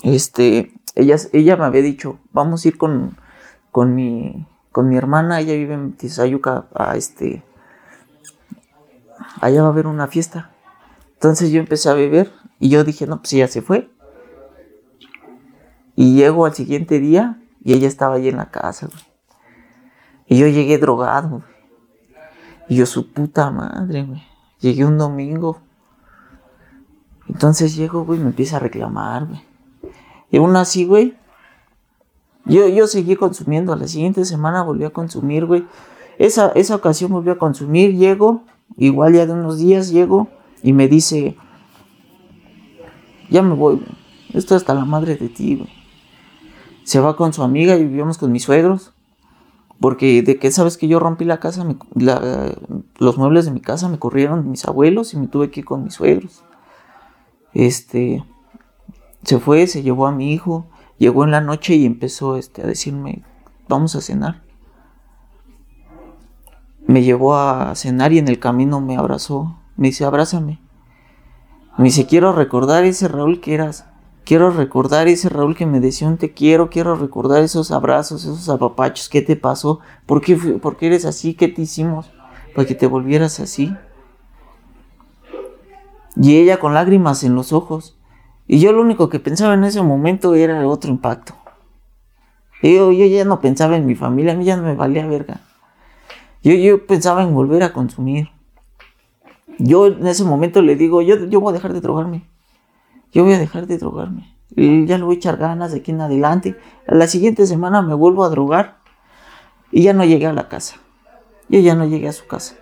[0.02, 3.16] este, ella, ella me había dicho, vamos a ir con,
[3.70, 7.44] con mi, con mi hermana, ella vive en Tizayuca, a este,
[9.40, 10.50] allá va a haber una fiesta.
[11.14, 13.90] Entonces yo empecé a beber y yo dije, no, pues ya se fue.
[15.96, 18.88] Y llego al siguiente día y ella estaba allí en la casa,
[20.26, 21.42] Y yo llegué drogado,
[22.68, 24.22] Y yo, su puta madre, güey.
[24.60, 25.58] Llegué un domingo.
[27.28, 29.44] Entonces llego, güey, me empieza a reclamar, güey.
[30.30, 31.16] Y aún así, güey,
[32.44, 33.72] yo, yo seguí consumiendo.
[33.72, 35.66] A la siguiente semana volví a consumir, güey.
[36.18, 38.44] Esa, esa ocasión volví a consumir, llego,
[38.80, 40.28] Igual ya de unos días llego
[40.62, 41.36] y me dice,
[43.28, 43.84] ya me voy,
[44.32, 45.68] esto hasta la madre de ti, güey.
[46.84, 48.94] Se va con su amiga y vivíamos con mis suegros.
[49.80, 51.66] Porque de que sabes que yo rompí la casa,
[52.98, 55.84] los muebles de mi casa me corrieron mis abuelos y me tuve que ir con
[55.84, 56.42] mis suegros.
[57.52, 58.24] Este,
[59.24, 60.66] se fue, se llevó a mi hijo,
[60.98, 63.24] llegó en la noche y empezó este, a decirme,
[63.68, 64.49] vamos a cenar
[66.90, 69.56] me llevó a cenar y en el camino me abrazó.
[69.76, 70.58] Me dice, abrázame.
[71.78, 73.86] Me dice, quiero recordar ese Raúl que eras.
[74.24, 76.68] Quiero recordar ese Raúl que me decía un te quiero.
[76.68, 79.08] Quiero recordar esos abrazos, esos apapachos.
[79.08, 79.78] ¿Qué te pasó?
[80.04, 81.34] ¿Por qué, ¿Por qué eres así?
[81.34, 82.10] ¿Qué te hicimos?
[82.56, 83.72] Para que te volvieras así.
[86.16, 87.96] Y ella con lágrimas en los ojos.
[88.48, 91.34] Y yo lo único que pensaba en ese momento era otro impacto.
[92.64, 95.40] Yo, yo ya no pensaba en mi familia, a mí ya no me valía verga.
[96.42, 98.28] Yo, yo pensaba en volver a consumir.
[99.58, 102.26] Yo en ese momento le digo, yo, yo voy a dejar de drogarme.
[103.12, 104.34] Yo voy a dejar de drogarme.
[104.56, 106.56] Y ya le voy a echar ganas de aquí en adelante.
[106.86, 108.78] La siguiente semana me vuelvo a drogar.
[109.70, 110.76] Y ya no llegué a la casa.
[111.48, 112.56] Yo ya no llegué a su casa.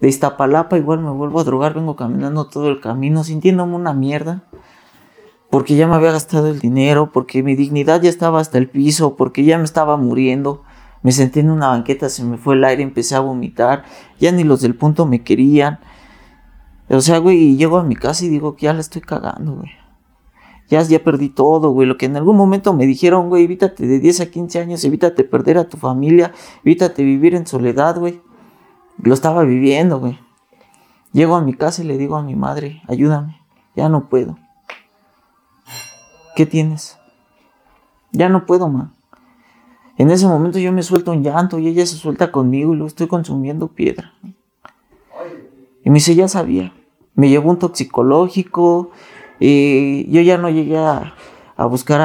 [0.00, 1.74] De Iztapalapa igual me vuelvo a drogar.
[1.74, 4.44] Vengo caminando todo el camino sintiéndome una mierda
[5.52, 9.16] porque ya me había gastado el dinero, porque mi dignidad ya estaba hasta el piso,
[9.16, 10.62] porque ya me estaba muriendo.
[11.02, 13.84] Me senté en una banqueta, se me fue el aire, empecé a vomitar.
[14.20, 15.80] Ya ni los del punto me querían.
[16.88, 19.56] O sea, güey, y llego a mi casa y digo que ya la estoy cagando,
[19.56, 19.70] güey.
[20.68, 21.88] Ya, ya perdí todo, güey.
[21.88, 25.24] Lo que en algún momento me dijeron, güey, evítate de 10 a 15 años, evítate
[25.24, 26.32] perder a tu familia,
[26.64, 28.20] evítate vivir en soledad, güey.
[28.98, 30.18] Lo estaba viviendo, güey.
[31.12, 33.38] Llego a mi casa y le digo a mi madre, ayúdame,
[33.76, 34.38] ya no puedo.
[36.34, 36.98] ¿qué tienes?
[38.10, 38.92] Ya no puedo, ma.
[40.02, 42.88] En ese momento yo me suelto un llanto y ella se suelta conmigo y lo
[42.88, 44.12] estoy consumiendo piedra.
[45.84, 46.72] Y me dice, ya sabía.
[47.14, 48.90] Me llevó un toxicológico.
[49.38, 51.14] Y yo ya no llegué a,
[51.70, 52.00] buscar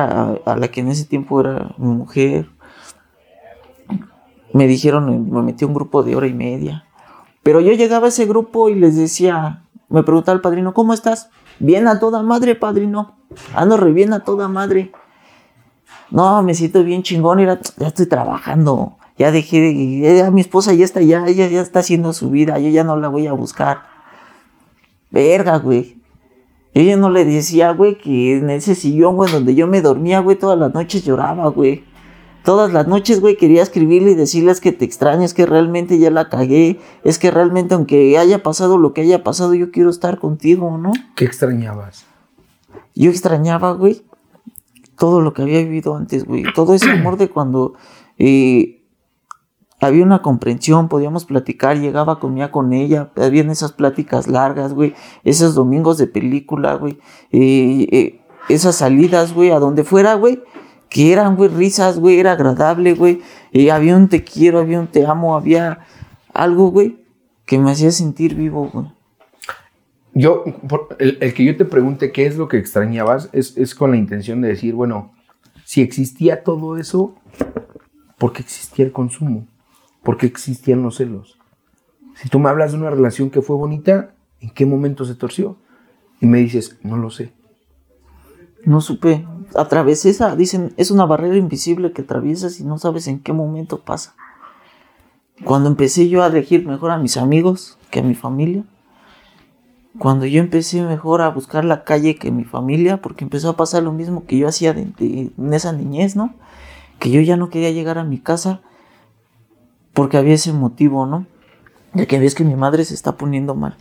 [0.45, 2.47] a, la que en ese tiempo era mi mujer.
[4.53, 6.85] Me dijeron, me metí a un grupo de hora y media.
[7.41, 11.31] Pero yo llegaba a ese grupo y les decía, me preguntaba el padrino, ¿cómo estás?
[11.57, 13.15] Bien a toda madre, padrino.
[13.55, 14.91] Ando re bien a toda madre.
[16.11, 17.39] No, me siento bien chingón.
[17.39, 18.97] ya estoy trabajando.
[19.17, 22.59] Ya dejé Ya, mi esposa ya está, ya, ya está haciendo su vida.
[22.59, 23.83] Yo ya no la voy a buscar.
[25.09, 25.97] Verga, güey.
[26.73, 30.19] Yo ya no le decía, güey, que en ese sillón, güey, donde yo me dormía,
[30.19, 31.83] güey, todas las noches lloraba, güey.
[32.43, 36.11] Todas las noches, güey, quería escribirle y decirles que te extraño, es que realmente ya
[36.11, 40.19] la cagué, es que realmente aunque haya pasado lo que haya pasado, yo quiero estar
[40.19, 40.93] contigo, ¿no?
[41.15, 42.05] ¿Qué extrañabas?
[42.95, 44.03] Yo extrañaba, güey,
[44.97, 46.43] todo lo que había vivido antes, güey.
[46.53, 47.75] Todo ese amor de cuando
[48.17, 48.83] eh,
[49.79, 55.55] había una comprensión, podíamos platicar, llegaba, comía con ella, habían esas pláticas largas, güey, esos
[55.55, 56.99] domingos de película, güey,
[57.31, 60.41] eh, eh, esas salidas, güey, a donde fuera, güey
[60.89, 63.21] que eran, güey, risas, güey, era agradable, güey.
[63.69, 65.79] Había un te quiero, había un te amo, había
[66.33, 67.03] algo, güey,
[67.45, 68.96] que me hacía sentir vivo, güey.
[70.19, 70.45] Yo,
[70.97, 74.47] el, que yo te pregunte qué es lo que extrañabas, es, con la intención de
[74.47, 75.13] decir, bueno,
[75.63, 77.13] si existía todo eso,
[78.17, 79.45] ¿por qué existía el consumo?
[80.01, 81.37] ¿Por qué existían los celos?
[82.15, 85.57] Si tú me hablas de una relación que fue bonita, ¿en qué momento se torció?
[86.19, 87.31] Y me dices, no lo sé.
[88.65, 89.23] No supe.
[89.55, 93.81] Atravesé esa, dicen, es una barrera invisible que atraviesas y no sabes en qué momento
[93.81, 94.15] pasa.
[95.43, 98.63] Cuando empecé yo a elegir mejor a mis amigos que a mi familia,
[99.99, 103.83] cuando yo empecé mejor a buscar la calle que mi familia, porque empezó a pasar
[103.83, 106.33] lo mismo que yo hacía en esa niñez, ¿no?
[106.99, 108.61] Que yo ya no quería llegar a mi casa
[109.93, 111.25] porque había ese motivo, ¿no?
[111.93, 113.75] De que ves que mi madre se está poniendo mal.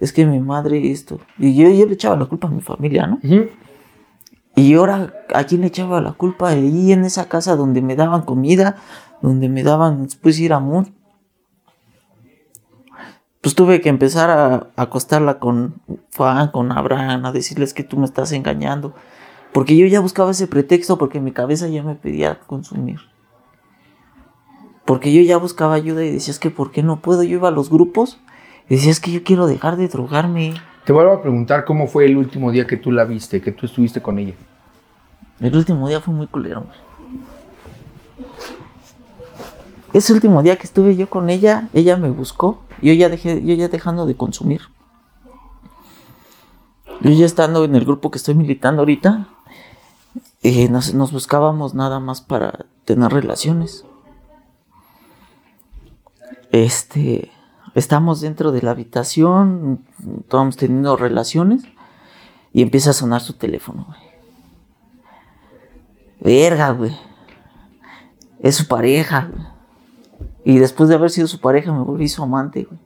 [0.00, 1.20] Es que mi madre esto.
[1.38, 3.20] Y yo, yo le echaba la culpa a mi familia, ¿no?
[4.56, 6.48] Y ahora, ¿a quién le echaba la culpa?
[6.48, 8.76] Ahí en esa casa donde me daban comida,
[9.22, 10.86] donde me daban después ir amor.
[13.42, 15.74] Pues tuve que empezar a acostarla con
[16.16, 18.94] Juan, con Abraham, a decirles que tú me estás engañando.
[19.52, 23.00] Porque yo ya buscaba ese pretexto porque mi cabeza ya me pedía consumir.
[24.84, 27.24] Porque yo ya buscaba ayuda y decía, es que ¿por qué no puedo?
[27.24, 28.20] Yo iba a los grupos
[28.68, 30.54] y decía, es que yo quiero dejar de drogarme.
[30.84, 33.66] Te vuelvo a preguntar cómo fue el último día que tú la viste, que tú
[33.66, 34.34] estuviste con ella.
[35.40, 36.66] El último día fue muy culero.
[39.92, 42.62] Ese último día que estuve yo con ella, ella me buscó.
[42.80, 44.62] Yo ya dejé, yo ya dejando de consumir.
[47.00, 49.28] Yo ya estando en el grupo que estoy militando ahorita,
[50.42, 53.84] eh, nos, nos buscábamos nada más para tener relaciones.
[56.52, 57.30] Este
[57.74, 59.84] estamos dentro de la habitación,
[60.20, 61.64] estamos teniendo relaciones
[62.52, 64.00] y empieza a sonar su teléfono, güey.
[66.20, 66.96] Verga, güey.
[68.40, 69.51] Es su pareja, güey.
[70.44, 72.80] Y después de haber sido su pareja me volví su amante, güey.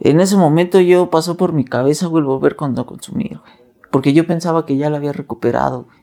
[0.00, 3.52] En ese momento yo pasó por mi cabeza, güey, volver cuando consumir, güey.
[3.90, 6.00] Porque yo pensaba que ya la había recuperado, güey.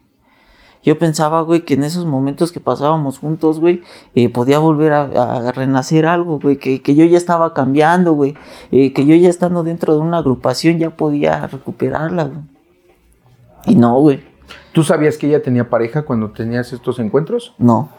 [0.84, 3.82] Yo pensaba, güey, que en esos momentos que pasábamos juntos, güey,
[4.16, 8.36] eh, podía volver a, renacer algo, güey, que, yo ya estaba cambiando, güey,
[8.72, 12.40] eh, que yo ya estando dentro de una agrupación ya podía recuperarla, güey.
[13.66, 14.24] Y no, güey.
[14.72, 17.54] ¿Tú sabías que ella tenía pareja cuando tenías estos encuentros?
[17.58, 17.90] No.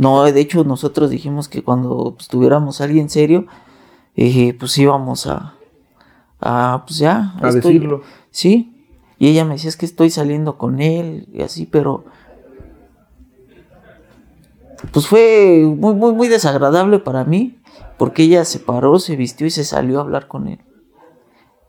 [0.00, 3.44] No, de hecho nosotros dijimos que cuando pues, tuviéramos a alguien serio,
[4.16, 5.56] eh, pues íbamos a,
[6.40, 7.34] a pues ya.
[7.42, 8.00] A decirlo.
[8.30, 8.86] Sí,
[9.18, 12.06] Y ella me decía, es que estoy saliendo con él y así, pero...
[14.90, 17.60] Pues fue muy, muy, muy desagradable para mí,
[17.98, 20.60] porque ella se paró, se vistió y se salió a hablar con él.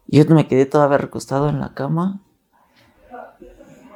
[0.07, 2.21] Y yo me quedé todavía recostado en la cama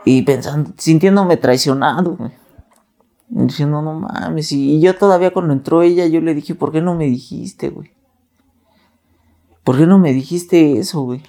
[0.03, 2.44] y pensando, sintiéndome traicionado, güey.
[3.27, 4.51] Diciendo, no mames.
[4.51, 7.91] Y yo todavía cuando entró ella, yo le dije, ¿por qué no me dijiste, güey?
[9.63, 11.23] ¿Por qué no me dijiste eso, güey?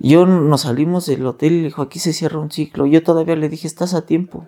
[0.00, 2.86] Yo nos salimos del hotel y le dijo, aquí se cierra un ciclo.
[2.86, 4.44] Yo todavía le dije, estás a tiempo.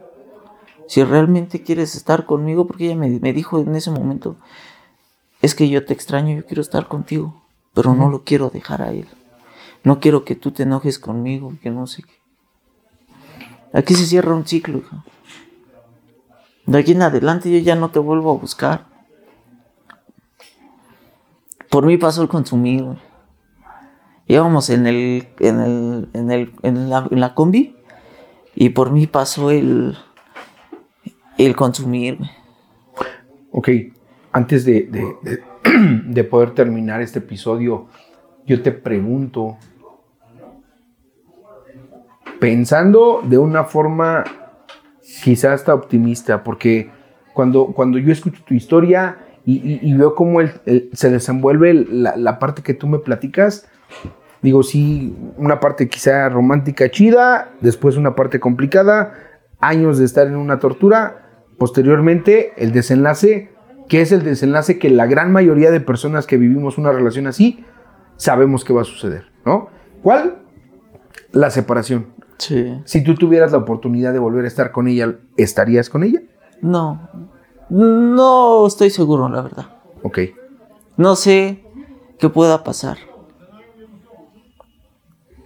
[0.88, 4.36] Si realmente quieres estar conmigo, porque ella me, me dijo en ese momento,
[5.40, 8.90] es que yo te extraño, yo quiero estar contigo, pero no lo quiero dejar a
[8.90, 9.06] él.
[9.84, 12.23] No quiero que tú te enojes conmigo, que no sé qué.
[13.74, 15.04] Aquí se cierra un ciclo, hija.
[16.64, 18.86] De aquí en adelante yo ya no te vuelvo a buscar.
[21.68, 22.84] Por mí pasó el consumir,
[24.26, 27.76] Íbamos en el, en el, en el, en la, combi
[28.54, 29.98] y por mí pasó el,
[31.36, 32.18] el consumir,
[33.50, 33.68] Ok,
[34.32, 35.42] antes de, de,
[36.06, 37.86] de poder terminar este episodio,
[38.46, 39.58] yo te pregunto,
[42.40, 44.24] pensando de una forma
[45.22, 46.90] quizás hasta optimista, porque
[47.34, 50.40] cuando, cuando yo escucho tu historia y, veo cómo
[50.92, 53.68] se desenvuelve la, la, parte que tú me platicas,
[54.40, 59.12] digo, sí, una parte quizá romántica chida, después una parte complicada,
[59.60, 61.24] años de estar en una tortura,
[61.58, 63.50] posteriormente el desenlace,
[63.88, 67.64] que es el desenlace que la gran mayoría de personas que vivimos una relación así,
[68.16, 69.68] sabemos que va a suceder, ¿no?
[70.02, 70.38] ¿Cuál?
[71.32, 72.13] La separación.
[72.38, 72.80] Sí.
[72.84, 76.20] Si tú tuvieras la oportunidad de volver a estar con ella, ¿estarías con ella?
[76.60, 77.08] No.
[77.70, 79.66] No estoy seguro, la verdad.
[80.02, 80.18] Ok.
[80.96, 81.64] No sé
[82.18, 82.98] qué pueda pasar.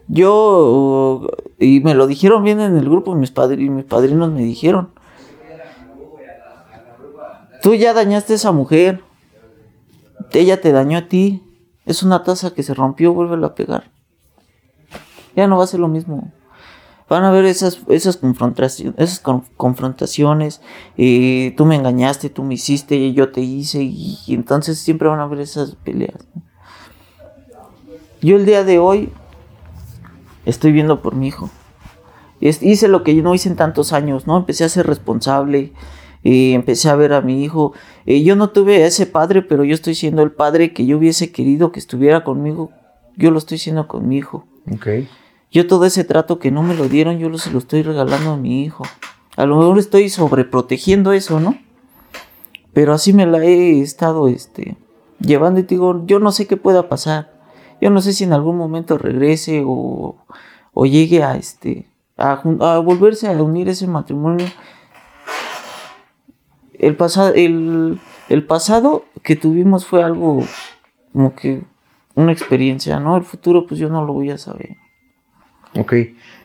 [0.09, 1.27] Yo,
[1.59, 4.91] y me lo dijeron bien en el grupo, mis, padri, mis padrinos me dijeron,
[7.63, 9.03] tú ya dañaste a esa mujer,
[10.33, 11.43] ella te dañó a ti,
[11.85, 13.91] es una taza que se rompió, vuélvela a pegar.
[15.37, 16.33] Ya no va a ser lo mismo.
[17.09, 19.21] Van a haber esas, esas confrontaciones, esas
[19.57, 20.61] confrontaciones,
[20.97, 25.21] tú me engañaste, tú me hiciste, y yo te hice, y, y entonces siempre van
[25.21, 26.27] a haber esas peleas.
[28.21, 29.11] Yo el día de hoy
[30.45, 31.51] estoy viendo por mi hijo.
[32.41, 34.37] Hice lo que yo no hice en tantos años, ¿no?
[34.37, 35.73] Empecé a ser responsable,
[36.23, 37.73] empecé a ver a mi hijo.
[38.07, 41.33] Yo no tuve a ese padre, pero yo estoy siendo el padre que yo hubiese
[41.33, 42.71] querido que estuviera conmigo.
[43.17, 44.47] Yo lo estoy siendo con mi hijo.
[44.73, 44.87] Ok.
[45.51, 48.37] Yo todo ese trato que no me lo dieron, yo se lo estoy regalando a
[48.37, 48.85] mi hijo.
[49.37, 51.57] A lo mejor estoy sobreprotegiendo eso, ¿no?
[52.73, 54.77] Pero así me la he estado este,
[55.21, 57.33] llevando y digo, yo no sé qué pueda pasar.
[57.81, 60.17] Yo no sé si en algún momento regrese o,
[60.75, 64.47] o llegue a, este, a, a, volverse a unir ese matrimonio.
[66.75, 70.43] El, pasado el, el pasado que tuvimos fue algo
[71.13, 71.63] como que
[72.15, 73.17] una experiencia, ¿no?
[73.17, 74.77] El futuro pues yo no lo voy a saber.
[75.75, 75.95] Ok,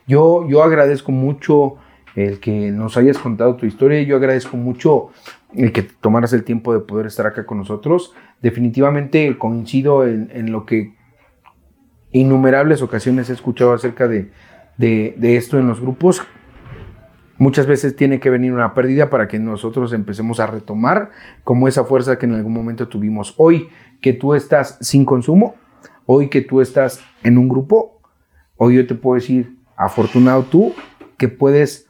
[0.07, 1.78] yo, yo agradezco mucho
[2.15, 5.09] el que nos hayas contado tu historia, yo agradezco mucho
[5.55, 8.13] el que tomaras el tiempo de poder estar acá con nosotros.
[8.41, 10.93] Definitivamente coincido en, lo que
[12.11, 14.32] innumerables ocasiones he escuchado acerca de,
[14.78, 16.21] de, esto en los grupos.
[17.38, 21.09] Muchas veces tiene que venir una pérdida para que nosotros empecemos a retomar
[21.43, 23.34] como esa fuerza que en algún momento tuvimos.
[23.38, 23.69] Hoy
[24.01, 25.55] que tú estás sin consumo,
[26.05, 28.01] hoy que tú estás en un grupo,
[28.58, 30.74] hoy yo te puedo decir, afortunado tú,
[31.18, 31.88] que puedes,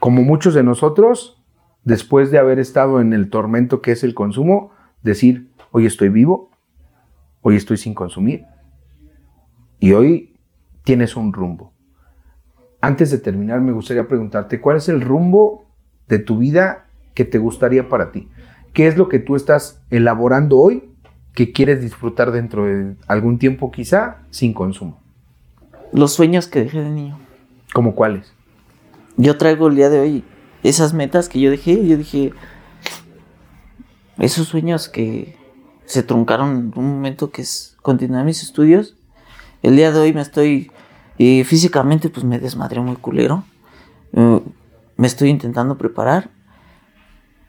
[0.00, 1.42] como muchos de nosotros,
[1.84, 6.50] después de haber estado en el tormento que es el consumo, decir, hoy estoy vivo,
[7.42, 8.44] hoy estoy sin consumir
[9.78, 10.36] y hoy
[10.84, 11.72] tienes un rumbo.
[12.80, 15.66] Antes de terminar, me gustaría preguntarte, ¿cuál es el rumbo
[16.08, 18.28] de tu vida que te gustaría para ti?
[18.72, 20.92] ¿Qué es lo que tú estás elaborando hoy
[21.34, 25.05] que quieres disfrutar dentro de algún tiempo quizá sin consumo?
[25.96, 27.18] Los sueños que dejé de niño.
[27.72, 28.30] ¿Cómo cuáles?
[29.16, 30.24] Yo traigo el día de hoy
[30.62, 32.34] esas metas que yo dejé, yo dije,
[34.18, 35.38] esos sueños que
[35.86, 38.94] se truncaron en un momento que es continuar mis estudios,
[39.62, 40.70] el día de hoy me estoy,
[41.16, 43.44] y físicamente pues me desmadré muy culero,
[44.12, 44.42] uh,
[44.98, 46.28] me estoy intentando preparar,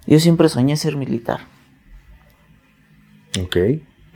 [0.05, 1.41] yo siempre soñé ser militar.
[3.41, 3.57] Ok.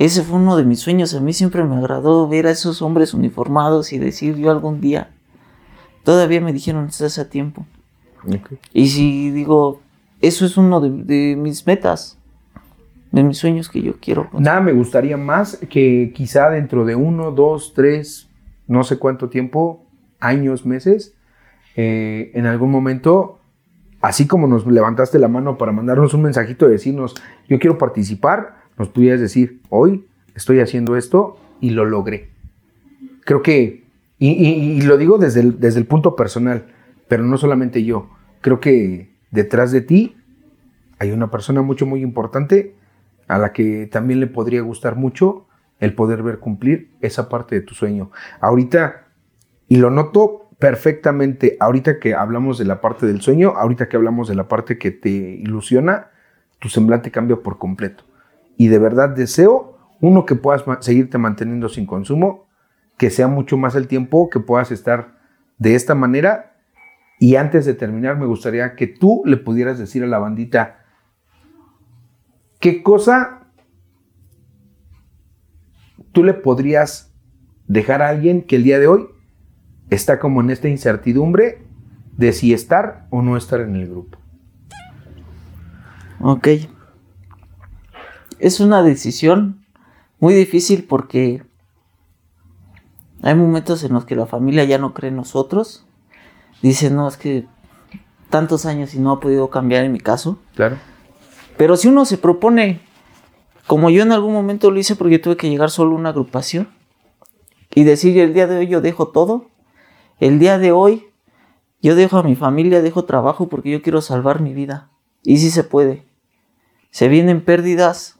[0.01, 1.13] Ese fue uno de mis sueños.
[1.13, 5.11] A mí siempre me agradó ver a esos hombres uniformados y decir yo algún día.
[6.03, 7.67] Todavía me dijeron, estás a tiempo.
[8.23, 8.57] okay.
[8.73, 9.79] Y si digo,
[10.19, 12.17] eso es uno de, de, mis metas,
[13.11, 14.27] de mis sueños que yo quiero.
[14.33, 18.27] Nada me gustaría más que quizá dentro de uno, dos, tres,
[18.65, 19.85] no sé cuánto tiempo,
[20.19, 21.13] años, meses,
[21.75, 23.37] eh, en algún momento,
[24.01, 27.13] así como nos levantaste la mano para mandarnos un mensajito de decirnos,
[27.47, 30.05] yo quiero participar, nos pudieras decir, hoy
[30.35, 32.29] estoy haciendo esto y lo logré.
[33.25, 33.85] Creo que,
[34.17, 36.65] y, lo digo desde el, desde el punto personal,
[37.07, 38.09] pero no solamente yo,
[38.41, 40.15] creo que detrás de ti
[40.99, 42.75] hay una persona mucho, muy importante
[43.27, 45.47] a la que también le podría gustar mucho
[45.79, 48.11] el poder ver cumplir esa parte de tu sueño.
[48.39, 49.07] Ahorita,
[49.67, 54.27] y lo noto perfectamente, ahorita que hablamos de la parte del sueño, ahorita que hablamos
[54.27, 56.11] de la parte que te ilusiona,
[56.59, 58.03] tu semblante cambia por completo.
[58.57, 62.47] Y de verdad deseo, uno, que puedas seguirte manteniendo sin consumo,
[62.97, 65.17] que sea mucho más el tiempo que puedas estar
[65.57, 66.55] de esta manera.
[67.19, 70.79] Y antes de terminar, me gustaría que tú le pudieras decir a la bandita,
[72.59, 73.41] ¿qué cosa
[76.11, 77.13] tú le podrías
[77.67, 79.07] dejar a alguien que el día de hoy
[79.89, 81.63] está como en esta incertidumbre
[82.17, 84.17] de si estar o no estar en el grupo.
[86.19, 86.47] Ok.
[88.41, 89.63] Es una decisión
[90.19, 91.43] muy difícil porque
[93.21, 95.85] hay momentos en los que la familia ya no cree en nosotros.
[96.63, 97.45] Dice, no, es que
[98.31, 100.39] tantos años y no ha podido cambiar en mi caso.
[100.55, 100.77] Claro.
[101.55, 102.81] Pero si uno se propone
[103.67, 106.67] como yo en algún momento lo hice porque tuve que llegar solo a una agrupación
[107.75, 109.51] y decir el día de hoy yo dejo todo,
[110.19, 111.05] el día de hoy
[111.79, 114.89] yo dejo a mi familia, dejo trabajo porque yo quiero salvar mi vida.
[115.21, 116.07] Y sí se puede.
[116.89, 118.17] Se vienen pérdidas,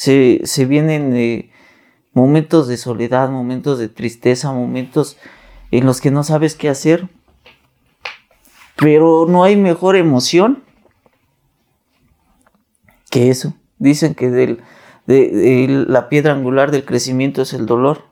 [0.00, 1.50] se, vienen eh,
[2.14, 5.18] momentos de soledad, momentos de tristeza, momentos
[5.72, 7.10] en los que no sabes qué hacer.
[8.76, 10.64] Pero no hay mejor emoción
[13.10, 13.52] que eso.
[13.76, 14.58] Dicen que
[15.06, 18.06] la piedra angular del crecimiento es el dolor.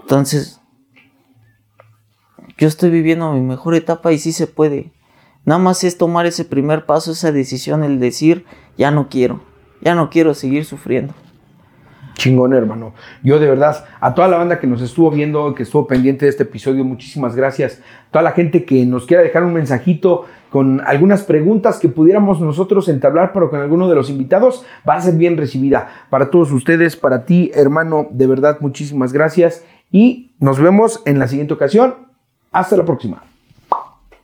[0.00, 0.62] Entonces,
[2.56, 4.92] yo estoy viviendo mi mejor etapa y sí se puede.
[5.44, 8.46] Nada más es tomar ese primer paso, esa decisión, el decir,
[8.78, 9.42] ya no quiero,
[9.80, 11.14] ya no quiero seguir sufriendo.
[12.16, 12.94] Chingón, hermano.
[13.22, 16.30] Yo de verdad, a toda la banda que nos estuvo viendo, que estuvo pendiente de
[16.30, 17.82] este episodio, muchísimas gracias.
[18.10, 22.88] Toda la gente que nos quiera dejar un mensajito con algunas preguntas que pudiéramos nosotros
[22.88, 26.06] entablar, pero con alguno de los invitados, va a ser bien recibida.
[26.08, 29.64] Para todos ustedes, para ti, hermano, de verdad, muchísimas gracias.
[29.92, 31.96] Y nos vemos en la siguiente ocasión.
[32.50, 33.25] Hasta la próxima.